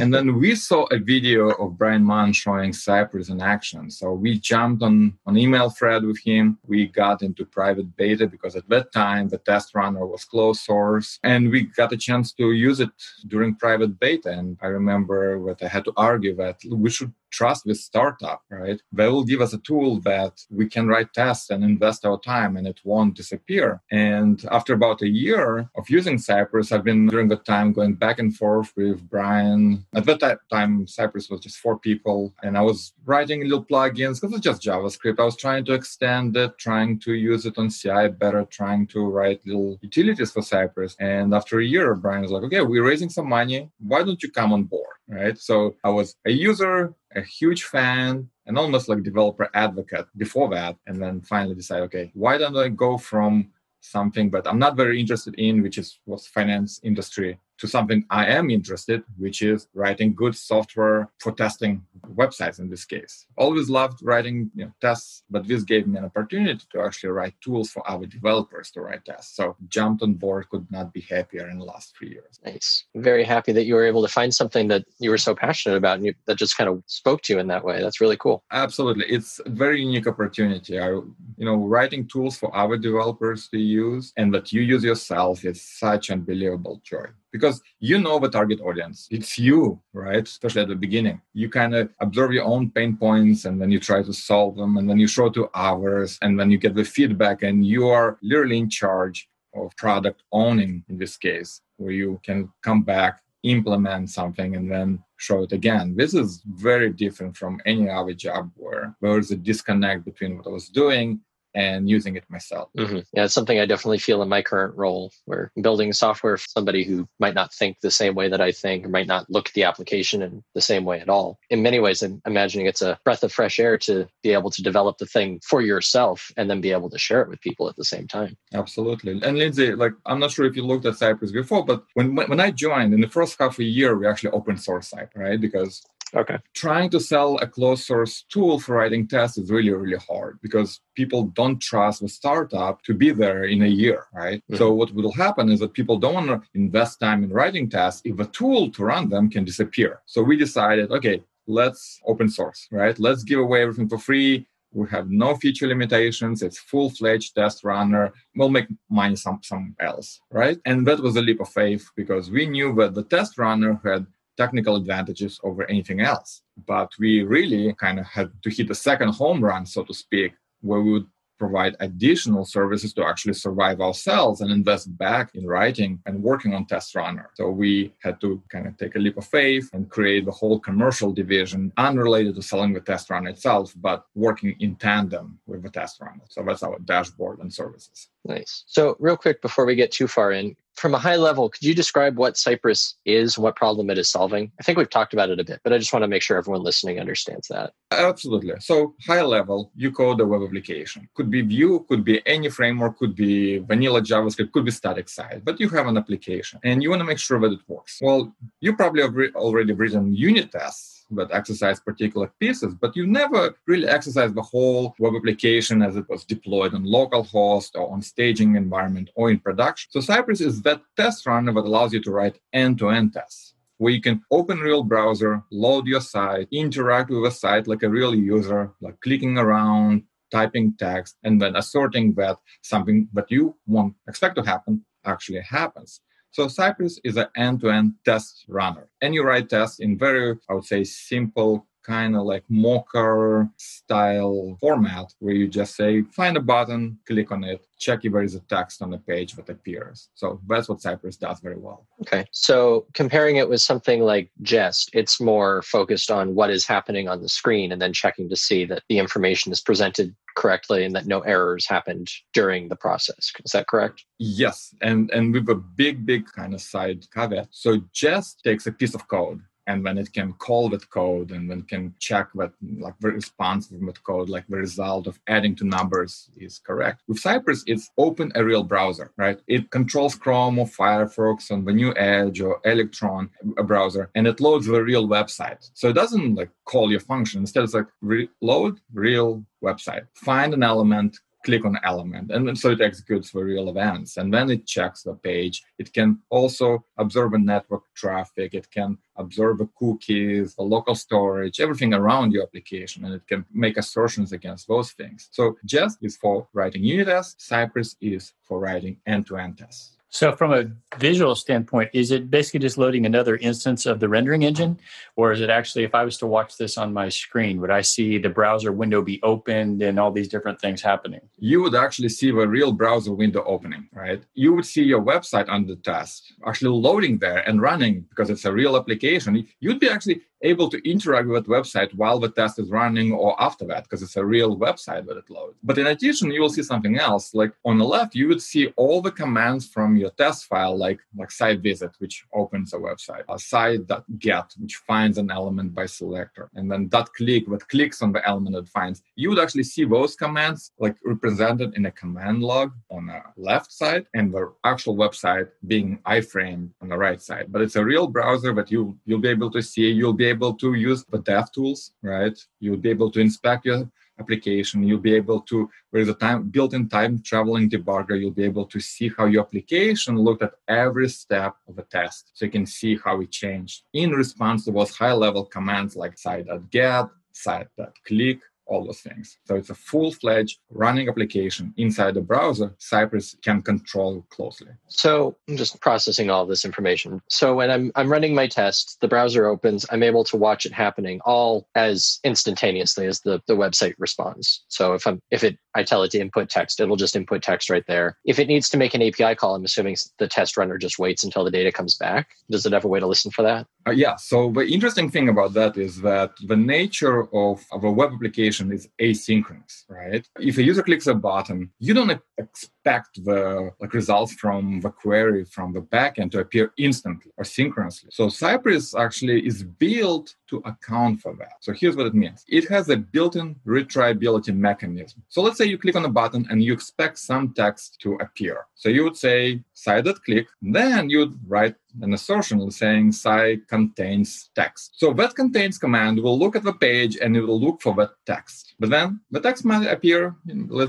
And 0.00 0.12
then 0.12 0.38
we 0.38 0.54
saw 0.54 0.84
a 0.90 0.98
video 0.98 1.50
of 1.50 1.78
Brian 1.78 2.06
Mann 2.06 2.32
showing 2.32 2.72
Cypress 2.72 3.28
in 3.28 3.40
action. 3.40 3.90
So 3.90 4.12
we 4.12 4.38
jumped 4.38 4.82
on 4.82 5.16
an 5.26 5.36
email 5.36 5.70
thread 5.70 6.04
with 6.04 6.20
him. 6.24 6.58
We 6.66 6.86
got 6.86 7.22
into 7.22 7.44
private 7.44 7.96
beta 7.96 8.26
because 8.26 8.56
at 8.56 8.68
that 8.68 8.92
time 8.92 9.28
the 9.28 9.38
test 9.38 9.74
runner 9.74 10.06
was 10.06 10.24
closed 10.24 10.62
source, 10.62 11.18
and 11.22 11.50
we 11.50 11.62
got 11.62 11.92
a 11.92 11.96
chance 11.96 12.32
to 12.34 12.52
use 12.52 12.80
it 12.80 12.90
during 13.26 13.54
private 13.56 13.98
beta. 13.98 14.30
And 14.30 14.58
I 14.62 14.66
remember 14.66 15.44
that 15.46 15.62
I 15.62 15.68
had 15.68 15.84
to 15.84 15.92
argue 15.96 16.34
that 16.36 16.60
we 16.70 16.90
should 16.90 17.12
trust 17.34 17.62
this 17.64 17.84
startup, 17.84 18.40
right? 18.48 18.80
They 18.92 19.08
will 19.08 19.24
give 19.24 19.40
us 19.40 19.52
a 19.52 19.64
tool 19.68 20.00
that 20.02 20.34
we 20.50 20.66
can 20.74 20.86
write 20.86 21.12
tests 21.12 21.50
and 21.50 21.64
invest 21.64 22.06
our 22.06 22.18
time 22.20 22.52
and 22.56 22.66
it 22.72 22.80
won't 22.84 23.16
disappear. 23.16 23.82
And 23.90 24.36
after 24.58 24.72
about 24.72 25.02
a 25.02 25.08
year 25.24 25.68
of 25.78 25.90
using 25.98 26.18
Cypress, 26.18 26.70
I've 26.70 26.88
been 26.90 27.08
during 27.08 27.28
the 27.28 27.42
time 27.52 27.72
going 27.72 27.94
back 27.94 28.18
and 28.22 28.32
forth 28.40 28.72
with 28.76 28.98
Brian. 29.14 29.53
At 29.94 30.06
that 30.06 30.40
time, 30.50 30.86
Cypress 30.86 31.30
was 31.30 31.40
just 31.40 31.58
four 31.58 31.78
people 31.78 32.34
and 32.42 32.56
I 32.56 32.62
was 32.62 32.92
writing 33.04 33.42
little 33.42 33.64
plugins 33.64 34.20
because 34.20 34.34
it's 34.34 34.44
just 34.50 34.62
JavaScript. 34.62 35.20
I 35.20 35.24
was 35.24 35.36
trying 35.36 35.64
to 35.66 35.74
extend 35.74 36.36
it, 36.36 36.58
trying 36.58 36.98
to 37.00 37.14
use 37.14 37.46
it 37.46 37.58
on 37.58 37.70
CI 37.70 38.08
better, 38.08 38.44
trying 38.44 38.86
to 38.88 39.00
write 39.04 39.40
little 39.46 39.78
utilities 39.82 40.32
for 40.32 40.42
Cypress. 40.42 40.96
And 40.98 41.34
after 41.34 41.58
a 41.58 41.64
year, 41.64 41.94
Brian 41.94 42.22
was 42.22 42.30
like, 42.30 42.44
okay, 42.44 42.62
we're 42.62 42.84
raising 42.84 43.10
some 43.10 43.28
money. 43.28 43.70
Why 43.78 44.02
don't 44.02 44.22
you 44.22 44.30
come 44.30 44.52
on 44.52 44.64
board? 44.64 44.94
Right. 45.06 45.36
So 45.38 45.76
I 45.84 45.90
was 45.90 46.16
a 46.24 46.30
user, 46.30 46.94
a 47.14 47.20
huge 47.20 47.64
fan 47.64 48.30
and 48.46 48.58
almost 48.58 48.88
like 48.88 49.02
developer 49.02 49.48
advocate 49.54 50.06
before 50.16 50.48
that 50.50 50.76
and 50.86 51.00
then 51.00 51.20
finally 51.20 51.54
decide 51.54 51.82
okay 51.82 52.10
why 52.14 52.36
don't 52.36 52.56
i 52.56 52.68
go 52.68 52.98
from 52.98 53.48
something 53.80 54.30
but 54.30 54.46
i'm 54.46 54.58
not 54.58 54.76
very 54.76 55.00
interested 55.00 55.34
in 55.36 55.62
which 55.62 55.78
is 55.78 55.98
was 56.06 56.26
finance 56.26 56.80
industry 56.82 57.38
to 57.58 57.66
something 57.66 58.04
i 58.10 58.26
am 58.26 58.50
interested 58.50 59.02
which 59.18 59.42
is 59.42 59.68
writing 59.74 60.14
good 60.14 60.36
software 60.36 61.10
for 61.18 61.32
testing 61.32 61.82
websites 62.14 62.58
in 62.58 62.68
this 62.68 62.84
case 62.84 63.26
always 63.36 63.68
loved 63.68 63.98
writing 64.02 64.50
you 64.54 64.64
know, 64.64 64.72
tests 64.80 65.22
but 65.30 65.46
this 65.46 65.62
gave 65.62 65.86
me 65.86 65.98
an 65.98 66.04
opportunity 66.04 66.64
to 66.70 66.80
actually 66.80 67.10
write 67.10 67.34
tools 67.40 67.70
for 67.70 67.88
our 67.90 68.06
developers 68.06 68.70
to 68.70 68.80
write 68.80 69.04
tests 69.04 69.36
so 69.36 69.56
jumped 69.68 70.02
on 70.02 70.14
board 70.14 70.48
could 70.50 70.66
not 70.70 70.92
be 70.92 71.00
happier 71.00 71.48
in 71.48 71.58
the 71.58 71.64
last 71.64 71.94
three 71.96 72.10
years 72.10 72.34
Nice. 72.44 72.84
Very 72.94 73.24
happy 73.24 73.52
that 73.52 73.64
you 73.64 73.74
were 73.74 73.86
able 73.86 74.02
to 74.02 74.08
find 74.08 74.34
something 74.34 74.68
that 74.68 74.84
you 74.98 75.10
were 75.10 75.18
so 75.18 75.34
passionate 75.34 75.76
about 75.76 75.96
and 75.96 76.06
you, 76.06 76.14
that 76.26 76.36
just 76.36 76.56
kind 76.56 76.68
of 76.68 76.82
spoke 76.86 77.22
to 77.22 77.32
you 77.32 77.38
in 77.38 77.46
that 77.48 77.64
way. 77.64 77.80
That's 77.80 78.00
really 78.00 78.16
cool. 78.18 78.44
Absolutely, 78.52 79.06
it's 79.06 79.40
a 79.44 79.48
very 79.48 79.80
unique 79.80 80.06
opportunity. 80.06 80.78
I, 80.78 80.88
you 80.88 81.14
know, 81.38 81.56
writing 81.56 82.06
tools 82.06 82.36
for 82.36 82.54
our 82.54 82.76
developers 82.76 83.48
to 83.48 83.58
use 83.58 84.12
and 84.16 84.32
that 84.34 84.52
you 84.52 84.60
use 84.60 84.84
yourself 84.84 85.44
is 85.44 85.62
such 85.62 86.10
unbelievable 86.10 86.80
joy 86.84 87.06
because 87.34 87.60
you 87.80 87.98
know 87.98 88.20
the 88.20 88.30
target 88.30 88.60
audience. 88.60 89.08
It's 89.10 89.36
you, 89.36 89.80
right? 89.92 90.22
Especially 90.22 90.62
at 90.62 90.68
the 90.68 90.76
beginning, 90.76 91.20
you 91.32 91.50
kind 91.50 91.74
of 91.74 91.90
observe 91.98 92.32
your 92.32 92.44
own 92.44 92.70
pain 92.70 92.96
points 92.96 93.44
and 93.44 93.60
then 93.60 93.72
you 93.72 93.80
try 93.80 94.04
to 94.04 94.12
solve 94.12 94.54
them, 94.56 94.76
and 94.76 94.88
then 94.88 95.00
you 95.00 95.08
show 95.08 95.28
to 95.30 95.50
others, 95.52 96.16
and 96.22 96.38
then 96.38 96.48
you 96.52 96.58
get 96.58 96.76
the 96.76 96.84
feedback, 96.84 97.42
and 97.42 97.66
you 97.66 97.88
are 97.88 98.18
literally 98.22 98.58
in 98.58 98.70
charge 98.70 99.28
of 99.52 99.76
product 99.76 100.22
owning 100.30 100.84
in 100.88 100.96
this 100.96 101.16
case, 101.16 101.60
where 101.76 101.90
you 101.90 102.20
can 102.22 102.48
come 102.62 102.82
back 102.82 103.20
implement 103.42 104.08
something 104.08 104.56
and 104.56 104.70
then 104.70 105.02
show 105.16 105.42
it 105.42 105.52
again. 105.52 105.94
This 105.96 106.14
is 106.14 106.40
very 106.46 106.90
different 106.90 107.36
from 107.36 107.60
any 107.66 107.90
other 107.90 108.14
job 108.14 108.50
where 108.54 108.94
there's 109.02 109.32
a 109.32 109.36
disconnect 109.36 110.04
between 110.04 110.36
what 110.36 110.46
I 110.46 110.50
was 110.50 110.68
doing 110.68 111.20
and 111.54 111.88
using 111.88 112.16
it 112.16 112.24
myself. 112.28 112.70
Mm-hmm. 112.76 113.00
Yeah, 113.12 113.24
it's 113.24 113.34
something 113.34 113.58
I 113.58 113.66
definitely 113.66 113.98
feel 113.98 114.22
in 114.22 114.28
my 114.28 114.42
current 114.42 114.76
role 114.76 115.12
where 115.24 115.52
building 115.60 115.92
software 115.92 116.36
for 116.36 116.46
somebody 116.48 116.84
who 116.84 117.08
might 117.20 117.34
not 117.34 117.52
think 117.52 117.80
the 117.80 117.90
same 117.90 118.14
way 118.14 118.28
that 118.28 118.40
I 118.40 118.52
think 118.52 118.84
or 118.84 118.88
might 118.88 119.06
not 119.06 119.30
look 119.30 119.48
at 119.48 119.54
the 119.54 119.64
application 119.64 120.22
in 120.22 120.42
the 120.54 120.60
same 120.60 120.84
way 120.84 121.00
at 121.00 121.08
all. 121.08 121.38
In 121.50 121.62
many 121.62 121.80
ways, 121.80 122.02
I'm 122.02 122.20
imagining 122.26 122.66
it's 122.66 122.82
a 122.82 122.98
breath 123.04 123.22
of 123.22 123.32
fresh 123.32 123.58
air 123.58 123.78
to 123.78 124.06
be 124.22 124.32
able 124.32 124.50
to 124.50 124.62
develop 124.62 124.98
the 124.98 125.06
thing 125.06 125.40
for 125.44 125.62
yourself 125.62 126.30
and 126.36 126.50
then 126.50 126.60
be 126.60 126.72
able 126.72 126.90
to 126.90 126.98
share 126.98 127.22
it 127.22 127.28
with 127.28 127.40
people 127.40 127.68
at 127.68 127.76
the 127.76 127.84
same 127.84 128.06
time. 128.06 128.36
Absolutely. 128.52 129.20
And 129.22 129.38
Lindsay, 129.38 129.74
like 129.74 129.92
I'm 130.06 130.18
not 130.18 130.32
sure 130.32 130.46
if 130.46 130.56
you 130.56 130.64
looked 130.64 130.86
at 130.86 130.96
Cypress 130.96 131.32
before, 131.32 131.64
but 131.64 131.84
when 131.94 132.14
when 132.14 132.40
I 132.40 132.50
joined 132.50 132.94
in 132.94 133.00
the 133.00 133.08
first 133.08 133.36
half 133.38 133.58
a 133.58 133.64
year, 133.64 133.96
we 133.96 134.06
actually 134.06 134.30
open 134.30 134.56
source 134.56 134.88
Cypress, 134.88 135.22
right? 135.22 135.40
Because 135.40 135.82
Okay. 136.16 136.38
trying 136.54 136.90
to 136.90 137.00
sell 137.00 137.38
a 137.38 137.46
closed 137.46 137.84
source 137.84 138.24
tool 138.32 138.58
for 138.60 138.76
writing 138.76 139.06
tests 139.06 139.36
is 139.38 139.50
really 139.50 139.72
really 139.72 139.98
hard 140.10 140.38
because 140.42 140.80
people 140.94 141.22
don't 141.40 141.60
trust 141.60 142.00
the 142.00 142.08
startup 142.08 142.82
to 142.82 142.92
be 142.94 143.10
there 143.10 143.44
in 143.44 143.62
a 143.62 143.72
year 143.82 144.00
right? 144.14 144.40
Mhm. 144.50 144.58
so 144.58 144.72
what 144.72 144.92
will 144.94 145.12
happen 145.12 145.46
is 145.50 145.58
that 145.60 145.72
people 145.78 145.96
don't 145.98 146.14
want 146.14 146.28
to 146.28 146.40
invest 146.54 147.00
time 147.00 147.20
in 147.24 147.30
writing 147.30 147.68
tests 147.68 148.00
if 148.04 148.18
a 148.20 148.26
tool 148.38 148.70
to 148.74 148.84
run 148.84 149.08
them 149.08 149.28
can 149.34 149.44
disappear. 149.44 149.92
So 150.06 150.18
we 150.22 150.36
decided 150.36 150.90
okay 150.98 151.16
let's 151.46 152.00
open 152.10 152.28
source 152.38 152.60
right? 152.70 152.96
Let's 152.98 153.22
give 153.30 153.40
away 153.40 153.62
everything 153.62 153.88
for 153.88 153.98
free. 153.98 154.46
We 154.72 154.88
have 154.96 155.06
no 155.24 155.36
feature 155.36 155.68
limitations. 155.74 156.42
It's 156.46 156.58
full-fledged 156.58 157.28
test 157.36 157.58
runner. 157.62 158.04
We'll 158.34 158.50
make 158.58 158.68
money 159.00 159.16
some 159.24 159.38
some 159.50 159.64
else 159.90 160.08
right? 160.40 160.58
And 160.68 160.78
that 160.88 161.00
was 161.06 161.14
a 161.16 161.24
leap 161.28 161.40
of 161.40 161.50
faith 161.62 161.84
because 162.00 162.24
we 162.36 162.42
knew 162.54 162.68
that 162.78 162.94
the 162.94 163.04
test 163.16 163.32
runner 163.46 163.72
had 163.88 164.02
technical 164.36 164.76
advantages 164.76 165.40
over 165.42 165.68
anything 165.70 166.00
else. 166.00 166.42
But 166.66 166.92
we 166.98 167.22
really 167.22 167.72
kind 167.74 167.98
of 167.98 168.06
had 168.06 168.30
to 168.42 168.50
hit 168.50 168.70
a 168.70 168.74
second 168.74 169.14
home 169.14 169.42
run, 169.44 169.66
so 169.66 169.84
to 169.84 169.94
speak, 169.94 170.32
where 170.60 170.80
we 170.80 170.92
would 170.92 171.06
provide 171.38 171.76
additional 171.80 172.44
services 172.44 172.92
to 172.94 173.04
actually 173.04 173.34
survive 173.34 173.80
ourselves 173.80 174.40
and 174.40 174.50
invest 174.50 174.96
back 174.96 175.34
in 175.34 175.46
writing 175.46 176.00
and 176.06 176.22
working 176.22 176.54
on 176.54 176.64
test 176.64 176.94
runner 176.94 177.28
so 177.34 177.50
we 177.50 177.92
had 177.98 178.20
to 178.20 178.40
kind 178.48 178.66
of 178.66 178.76
take 178.76 178.94
a 178.94 178.98
leap 178.98 179.16
of 179.16 179.26
faith 179.26 179.68
and 179.72 179.90
create 179.90 180.24
the 180.24 180.30
whole 180.30 180.60
commercial 180.60 181.12
division 181.12 181.72
unrelated 181.76 182.34
to 182.34 182.42
selling 182.42 182.72
the 182.72 182.80
test 182.80 183.10
runner 183.10 183.30
itself 183.30 183.74
but 183.76 184.06
working 184.14 184.54
in 184.60 184.76
tandem 184.76 185.38
with 185.46 185.62
the 185.62 185.70
test 185.70 186.00
runner 186.00 186.22
so 186.28 186.42
that's 186.46 186.62
our 186.62 186.78
dashboard 186.80 187.40
and 187.40 187.52
services 187.52 188.08
Nice. 188.26 188.64
So, 188.66 188.96
real 188.98 189.16
quick 189.16 189.42
before 189.42 189.66
we 189.66 189.74
get 189.74 189.92
too 189.92 190.08
far 190.08 190.32
in, 190.32 190.56
from 190.74 190.94
a 190.94 190.98
high 190.98 191.16
level, 191.16 191.48
could 191.48 191.62
you 191.62 191.74
describe 191.74 192.16
what 192.16 192.36
Cypress 192.36 192.94
is 193.04 193.38
what 193.38 193.56
problem 193.56 193.90
it 193.90 193.98
is 193.98 194.10
solving? 194.10 194.50
I 194.58 194.62
think 194.62 194.76
we've 194.78 194.90
talked 194.90 195.12
about 195.12 195.30
it 195.30 195.40
a 195.40 195.44
bit, 195.44 195.60
but 195.62 195.72
I 195.72 195.78
just 195.78 195.92
want 195.92 196.02
to 196.02 196.08
make 196.08 196.22
sure 196.22 196.36
everyone 196.36 196.62
listening 196.62 196.98
understands 196.98 197.48
that. 197.48 197.72
Absolutely. 197.90 198.54
So 198.60 198.94
high 199.06 199.22
level, 199.22 199.70
you 199.76 199.92
code 199.92 200.20
a 200.20 200.26
web 200.26 200.42
application. 200.42 201.08
Could 201.14 201.30
be 201.30 201.42
Vue, 201.42 201.86
could 201.88 202.04
be 202.04 202.26
any 202.26 202.50
framework, 202.50 202.98
could 202.98 203.14
be 203.14 203.58
vanilla 203.58 204.00
JavaScript, 204.00 204.52
could 204.52 204.64
be 204.64 204.70
static 204.70 205.08
site, 205.08 205.44
but 205.44 205.60
you 205.60 205.68
have 205.68 205.86
an 205.86 205.96
application 205.96 206.58
and 206.64 206.82
you 206.82 206.90
want 206.90 207.00
to 207.00 207.06
make 207.06 207.18
sure 207.18 207.40
that 207.40 207.52
it 207.52 207.60
works. 207.68 207.98
Well, 208.02 208.34
you 208.60 208.74
probably 208.76 209.02
have 209.02 209.14
re- 209.14 209.32
already 209.34 209.72
written 209.72 210.14
unit 210.14 210.50
tests 210.50 211.03
that 211.10 211.32
exercise 211.32 211.80
particular 211.80 212.32
pieces, 212.40 212.74
but 212.74 212.96
you 212.96 213.06
never 213.06 213.54
really 213.66 213.88
exercise 213.88 214.32
the 214.32 214.42
whole 214.42 214.94
web 214.98 215.14
application 215.14 215.82
as 215.82 215.96
it 215.96 216.08
was 216.08 216.24
deployed 216.24 216.74
on 216.74 216.84
localhost 216.84 217.70
or 217.74 217.90
on 217.90 218.02
staging 218.02 218.56
environment 218.56 219.10
or 219.14 219.30
in 219.30 219.38
production. 219.38 219.90
So 219.90 220.00
Cypress 220.00 220.40
is 220.40 220.62
that 220.62 220.82
test 220.96 221.26
runner 221.26 221.52
that 221.52 221.64
allows 221.64 221.92
you 221.92 222.00
to 222.02 222.10
write 222.10 222.40
end-to-end 222.52 223.12
tests 223.12 223.54
where 223.78 223.92
you 223.92 224.00
can 224.00 224.22
open 224.30 224.58
real 224.58 224.82
browser, 224.82 225.42
load 225.50 225.86
your 225.86 226.00
site, 226.00 226.48
interact 226.52 227.10
with 227.10 227.24
a 227.24 227.30
site 227.30 227.66
like 227.66 227.82
a 227.82 227.88
real 227.88 228.14
user, 228.14 228.72
like 228.80 228.98
clicking 229.00 229.36
around, 229.36 230.02
typing 230.30 230.74
text, 230.78 231.16
and 231.24 231.40
then 231.40 231.56
asserting 231.56 232.14
that 232.14 232.38
something 232.62 233.08
that 233.12 233.30
you 233.30 233.56
won't 233.66 233.94
expect 234.08 234.36
to 234.36 234.42
happen 234.42 234.84
actually 235.04 235.40
happens. 235.40 236.00
So 236.34 236.48
Cypress 236.48 236.98
is 237.04 237.16
an 237.16 237.28
end-to-end 237.36 237.94
test 238.04 238.44
runner. 238.48 238.88
And 239.00 239.14
you 239.14 239.22
write 239.22 239.48
tests 239.48 239.78
in 239.78 239.96
very, 239.96 240.36
I 240.50 240.54
would 240.54 240.64
say, 240.64 240.82
simple 240.82 241.68
kind 241.84 242.16
of 242.16 242.24
like 242.24 242.44
Mocha 242.48 243.48
style 243.56 244.56
format 244.60 245.12
where 245.18 245.34
you 245.34 245.48
just 245.48 245.76
say 245.76 246.02
find 246.02 246.36
a 246.36 246.40
button 246.40 246.98
click 247.06 247.30
on 247.30 247.44
it 247.44 247.64
check 247.78 248.04
if 248.04 248.12
there 248.12 248.22
is 248.22 248.34
a 248.34 248.40
text 248.40 248.80
on 248.82 248.90
the 248.90 248.98
page 248.98 249.34
that 249.34 249.48
appears. 249.48 250.08
So 250.14 250.40
that's 250.48 250.68
what 250.68 250.80
cypress 250.80 251.16
does 251.16 251.40
very 251.40 251.58
well. 251.58 251.86
Okay. 252.02 252.24
So 252.30 252.86
comparing 252.94 253.36
it 253.36 253.48
with 253.48 253.60
something 253.60 254.00
like 254.00 254.30
jest 254.42 254.90
it's 254.92 255.20
more 255.20 255.62
focused 255.62 256.10
on 256.10 256.34
what 256.34 256.50
is 256.50 256.66
happening 256.66 257.08
on 257.08 257.20
the 257.20 257.28
screen 257.28 257.72
and 257.72 257.80
then 257.82 257.92
checking 257.92 258.28
to 258.30 258.36
see 258.36 258.64
that 258.66 258.82
the 258.88 258.98
information 258.98 259.52
is 259.52 259.60
presented 259.60 260.14
correctly 260.36 260.84
and 260.84 260.94
that 260.94 261.06
no 261.06 261.20
errors 261.20 261.66
happened 261.68 262.10
during 262.32 262.68
the 262.68 262.76
process. 262.76 263.30
Is 263.44 263.52
that 263.52 263.68
correct? 263.68 264.04
Yes. 264.18 264.74
And 264.80 265.10
and 265.10 265.32
with 265.34 265.48
a 265.48 265.54
big 265.54 266.06
big 266.06 266.26
kind 266.32 266.54
of 266.54 266.60
side 266.60 267.06
caveat. 267.12 267.48
So 267.50 267.80
jest 267.92 268.40
takes 268.42 268.66
a 268.66 268.72
piece 268.72 268.94
of 268.94 269.06
code 269.08 269.40
and 269.66 269.84
when 269.84 269.98
it 269.98 270.12
can 270.12 270.32
call 270.34 270.68
that 270.68 270.88
code 270.90 271.30
and 271.30 271.48
when 271.48 271.62
can 271.62 271.94
check 271.98 272.28
that 272.34 272.52
like 272.78 272.94
the 273.00 273.08
response 273.08 273.68
from 273.68 273.86
that 273.86 274.02
code 274.02 274.28
like 274.28 274.46
the 274.48 274.56
result 274.56 275.06
of 275.06 275.18
adding 275.28 275.54
two 275.54 275.64
numbers 275.64 276.30
is 276.36 276.58
correct. 276.58 277.02
With 277.08 277.18
cypress 277.18 277.64
it's 277.66 277.90
open 277.98 278.32
a 278.34 278.44
real 278.44 278.62
browser 278.62 279.12
right? 279.16 279.38
It 279.46 279.70
controls 279.70 280.14
chrome 280.14 280.58
or 280.58 280.66
firefox 280.66 281.50
on 281.50 281.64
the 281.64 281.72
new 281.72 281.94
edge 281.96 282.40
or 282.40 282.60
electron 282.64 283.30
a 283.58 283.62
browser 283.62 284.10
and 284.14 284.26
it 284.26 284.40
loads 284.40 284.66
the 284.66 284.82
real 284.82 285.08
website. 285.08 285.70
So 285.74 285.88
it 285.88 285.94
doesn't 285.94 286.34
like 286.34 286.50
call 286.64 286.90
your 286.90 287.00
function. 287.00 287.40
Instead 287.40 287.64
it's 287.64 287.74
like 287.74 287.86
re- 288.00 288.28
load 288.40 288.80
real 288.92 289.44
website. 289.62 290.06
Find 290.14 290.54
an 290.54 290.62
element 290.62 291.18
click 291.44 291.64
on 291.64 291.78
element 291.84 292.30
and 292.30 292.58
so 292.58 292.70
it 292.70 292.80
executes 292.80 293.30
the 293.30 293.44
real 293.44 293.68
events. 293.68 294.16
And 294.16 294.32
then 294.32 294.50
it 294.50 294.66
checks 294.66 295.02
the 295.02 295.14
page 295.14 295.62
it 295.78 295.92
can 295.92 296.18
also 296.30 296.84
observe 296.98 297.34
a 297.34 297.38
network 297.38 297.82
traffic 297.94 298.54
it 298.54 298.70
can 298.70 298.98
observe 299.16 299.58
the 299.58 299.68
cookies 299.78 300.54
the 300.54 300.62
local 300.62 300.94
storage 300.94 301.60
everything 301.60 301.94
around 301.94 302.32
your 302.32 302.42
application 302.42 303.04
and 303.04 303.14
it 303.14 303.26
can 303.26 303.44
make 303.52 303.76
assertions 303.76 304.32
against 304.32 304.66
those 304.68 304.92
things. 304.92 305.28
So 305.30 305.56
jest 305.64 305.98
is 306.02 306.16
for 306.16 306.48
writing 306.52 306.82
unit 306.82 307.06
tests 307.06 307.44
cypress 307.44 307.96
is 308.00 308.32
for 308.42 308.58
writing 308.58 308.96
end-to-end 309.06 309.58
tests 309.58 309.93
so, 310.14 310.30
from 310.30 310.52
a 310.52 310.70
visual 310.96 311.34
standpoint, 311.34 311.90
is 311.92 312.12
it 312.12 312.30
basically 312.30 312.60
just 312.60 312.78
loading 312.78 313.04
another 313.04 313.36
instance 313.38 313.84
of 313.84 313.98
the 313.98 314.08
rendering 314.08 314.44
engine? 314.44 314.78
Or 315.16 315.32
is 315.32 315.40
it 315.40 315.50
actually, 315.50 315.82
if 315.82 315.92
I 315.92 316.04
was 316.04 316.18
to 316.18 316.26
watch 316.28 316.56
this 316.56 316.78
on 316.78 316.92
my 316.92 317.08
screen, 317.08 317.60
would 317.60 317.72
I 317.72 317.80
see 317.80 318.18
the 318.18 318.28
browser 318.28 318.70
window 318.70 319.02
be 319.02 319.20
opened 319.24 319.82
and 319.82 319.98
all 319.98 320.12
these 320.12 320.28
different 320.28 320.60
things 320.60 320.80
happening? 320.80 321.20
You 321.36 321.62
would 321.62 321.74
actually 321.74 322.10
see 322.10 322.30
the 322.30 322.46
real 322.46 322.70
browser 322.70 323.12
window 323.12 323.42
opening, 323.44 323.88
right? 323.92 324.22
You 324.34 324.54
would 324.54 324.66
see 324.66 324.84
your 324.84 325.02
website 325.02 325.46
under 325.48 325.74
test 325.74 326.32
actually 326.46 326.78
loading 326.78 327.18
there 327.18 327.38
and 327.48 327.60
running 327.60 328.02
because 328.02 328.30
it's 328.30 328.44
a 328.44 328.52
real 328.52 328.76
application. 328.76 329.48
You'd 329.58 329.80
be 329.80 329.90
actually 329.90 330.22
able 330.44 330.68
to 330.68 330.78
interact 330.88 331.28
with 331.28 331.46
website 331.46 331.92
while 331.94 332.18
the 332.20 332.30
test 332.30 332.58
is 332.58 332.70
running 332.70 333.12
or 333.12 333.40
after 333.42 333.64
that 333.66 333.84
because 333.84 334.02
it's 334.02 334.16
a 334.16 334.24
real 334.24 334.56
website 334.56 335.06
that 335.06 335.16
it 335.16 335.28
loads. 335.30 335.56
But 335.62 335.78
in 335.78 335.86
addition, 335.88 336.30
you 336.30 336.40
will 336.42 336.50
see 336.50 336.62
something 336.62 336.98
else. 336.98 337.34
Like 337.34 337.52
on 337.64 337.78
the 337.78 337.84
left, 337.84 338.14
you 338.14 338.28
would 338.28 338.42
see 338.42 338.72
all 338.76 339.00
the 339.00 339.10
commands 339.10 339.66
from 339.66 339.96
your 339.96 340.10
test 340.10 340.44
file, 340.46 340.76
like 340.76 341.00
like 341.16 341.30
cy 341.30 341.56
visit, 341.56 341.92
which 341.98 342.24
opens 342.32 342.74
a 342.74 342.78
website, 342.78 343.24
a 343.28 343.38
cy.get, 343.38 344.46
which 344.60 344.76
finds 344.76 345.18
an 345.18 345.30
element 345.30 345.74
by 345.74 345.86
selector, 345.86 346.50
and 346.54 346.70
then 346.70 346.88
dot 346.88 347.12
click, 347.14 347.46
that 347.48 347.68
clicks 347.68 348.02
on 348.02 348.12
the 348.12 348.26
element 348.28 348.56
it 348.56 348.68
finds. 348.68 349.02
You 349.16 349.30
would 349.30 349.38
actually 349.38 349.64
see 349.64 349.84
those 349.84 350.14
commands 350.14 350.72
like 350.78 350.96
represented 351.04 351.74
in 351.76 351.86
a 351.86 351.90
command 351.90 352.42
log 352.42 352.72
on 352.90 353.06
the 353.06 353.22
left 353.36 353.72
side 353.72 354.06
and 354.14 354.32
the 354.32 354.52
actual 354.64 354.96
website 354.96 355.48
being 355.66 355.98
iframe 356.06 356.68
on 356.82 356.88
the 356.90 356.98
right 356.98 357.20
side. 357.20 357.46
But 357.48 357.62
it's 357.62 357.76
a 357.76 357.84
real 357.84 358.06
browser 358.06 358.52
that 358.54 358.70
you 358.70 358.98
you'll 359.06 359.20
be 359.20 359.28
able 359.28 359.50
to 359.52 359.62
see. 359.62 359.90
You'll 359.90 360.12
be 360.12 360.26
able 360.36 360.54
to 360.62 360.68
use 360.74 361.00
the 361.04 361.20
dev 361.30 361.46
tools, 361.52 361.80
right? 362.02 362.36
You'll 362.60 362.84
be 362.86 362.90
able 362.90 363.10
to 363.12 363.20
inspect 363.20 363.66
your 363.66 363.80
application. 364.20 364.82
You'll 364.82 365.08
be 365.10 365.14
able 365.14 365.40
to, 365.50 365.56
there 365.90 366.02
is 366.02 366.08
a 366.08 366.14
time 366.14 366.48
built-in 366.54 366.88
time 366.88 367.22
traveling 367.22 367.68
debugger. 367.70 368.18
You'll 368.20 368.40
be 368.42 368.44
able 368.52 368.66
to 368.66 368.80
see 368.80 369.10
how 369.16 369.26
your 369.26 369.42
application 369.42 370.16
looked 370.26 370.42
at 370.42 370.54
every 370.68 371.08
step 371.08 371.52
of 371.68 371.78
a 371.78 371.82
test. 371.82 372.30
So 372.34 372.44
you 372.46 372.50
can 372.50 372.66
see 372.66 372.98
how 373.04 373.20
it 373.20 373.30
changed 373.30 373.82
in 373.92 374.10
response 374.10 374.64
to 374.64 374.72
those 374.72 374.94
high-level 374.96 375.46
commands 375.46 375.96
like 375.96 376.16
cy.get, 376.18 377.06
cy.click, 377.32 378.38
all 378.66 378.84
those 378.84 379.00
things. 379.00 379.38
So 379.44 379.56
it's 379.56 379.70
a 379.70 379.74
full-fledged 379.74 380.58
running 380.70 381.08
application 381.08 381.74
inside 381.76 382.14
the 382.14 382.20
browser 382.20 382.74
Cypress 382.78 383.36
can 383.42 383.62
control 383.62 384.26
closely. 384.30 384.68
So 384.88 385.36
I'm 385.48 385.56
just 385.56 385.80
processing 385.80 386.30
all 386.30 386.46
this 386.46 386.64
information. 386.64 387.20
So 387.28 387.54
when 387.54 387.70
I'm 387.70 387.92
I'm 387.94 388.10
running 388.10 388.34
my 388.34 388.46
test, 388.46 388.98
the 389.00 389.08
browser 389.08 389.46
opens, 389.46 389.86
I'm 389.90 390.02
able 390.02 390.24
to 390.24 390.36
watch 390.36 390.66
it 390.66 390.72
happening 390.72 391.20
all 391.24 391.68
as 391.74 392.20
instantaneously 392.24 393.06
as 393.06 393.20
the, 393.20 393.42
the 393.46 393.54
website 393.54 393.94
responds. 393.98 394.64
So 394.68 394.94
if 394.94 395.06
I'm 395.06 395.20
if 395.30 395.44
it 395.44 395.58
I 395.74 395.82
tell 395.82 396.02
it 396.02 396.10
to 396.12 396.20
input 396.20 396.48
text, 396.48 396.80
it'll 396.80 396.96
just 396.96 397.16
input 397.16 397.42
text 397.42 397.70
right 397.70 397.84
there. 397.86 398.16
If 398.24 398.38
it 398.38 398.48
needs 398.48 398.68
to 398.70 398.76
make 398.76 398.94
an 398.94 399.02
API 399.02 399.34
call, 399.34 399.54
I'm 399.54 399.64
assuming 399.64 399.96
the 400.18 400.28
test 400.28 400.56
runner 400.56 400.78
just 400.78 400.98
waits 400.98 401.24
until 401.24 401.44
the 401.44 401.50
data 401.50 401.72
comes 401.72 401.96
back. 401.96 402.28
Does 402.50 402.66
it 402.66 402.72
have 402.72 402.84
a 402.84 402.88
way 402.88 403.00
to 403.00 403.06
listen 403.06 403.30
for 403.30 403.42
that? 403.42 403.66
Uh, 403.86 403.90
yeah. 403.90 404.16
So 404.16 404.50
the 404.50 404.62
interesting 404.62 405.10
thing 405.10 405.28
about 405.28 405.52
that 405.54 405.76
is 405.76 406.00
that 406.02 406.32
the 406.46 406.56
nature 406.56 407.28
of, 407.34 407.62
a 407.72 407.90
web 407.90 408.12
application 408.14 408.72
is 408.72 408.88
asynchronous, 409.00 409.84
right? 409.88 410.26
If 410.38 410.56
a 410.58 410.62
user 410.62 410.82
clicks 410.82 411.06
a 411.06 411.14
button, 411.14 411.70
you 411.78 411.92
don't 411.92 412.18
expect 412.38 413.24
the 413.24 413.70
like 413.80 413.92
results 413.92 414.32
from 414.34 414.80
the 414.80 414.90
query 414.90 415.44
from 415.44 415.72
the 415.72 415.80
backend 415.80 416.32
to 416.32 416.40
appear 416.40 416.72
instantly 416.78 417.30
or 417.36 417.44
synchronously. 417.44 418.10
So 418.12 418.28
Cypress 418.28 418.94
actually 418.94 419.46
is 419.46 419.62
built 419.62 420.34
to 420.48 420.62
account 420.64 421.20
for 421.20 421.34
that. 421.36 421.54
So 421.60 421.72
here's 421.72 421.96
what 421.96 422.06
it 422.06 422.14
means. 422.14 422.44
It 422.48 422.68
has 422.68 422.88
a 422.88 422.96
built-in 422.96 423.56
retriability 423.66 424.54
mechanism. 424.56 425.22
So 425.28 425.42
let's 425.42 425.58
say 425.58 425.66
you 425.66 425.78
click 425.78 425.96
on 425.96 426.04
a 426.04 426.08
button 426.08 426.46
and 426.50 426.62
you 426.62 426.72
expect 426.72 427.18
some 427.18 427.52
text 427.54 428.00
to 428.02 428.14
appear. 428.14 428.66
So 428.74 428.88
you 428.88 429.04
would 429.04 429.16
say 429.16 429.62
cy.click, 429.74 430.46
then 430.62 431.10
you'd 431.10 431.38
write 431.46 431.74
an 432.02 432.14
assertion 432.14 432.70
saying 432.70 433.12
cy 433.12 433.58
contains 433.68 434.50
text. 434.54 434.92
So 434.96 435.12
that 435.14 435.34
contains 435.34 435.78
command 435.78 436.20
will 436.20 436.38
look 436.38 436.56
at 436.56 436.62
the 436.62 436.72
page 436.72 437.16
and 437.16 437.36
it 437.36 437.42
will 437.42 437.60
look 437.60 437.80
for 437.80 437.94
that 437.94 438.10
text. 438.26 438.74
But 438.78 438.90
then 438.90 439.20
the 439.30 439.40
text 439.40 439.64
might 439.64 439.86
appear 439.86 440.34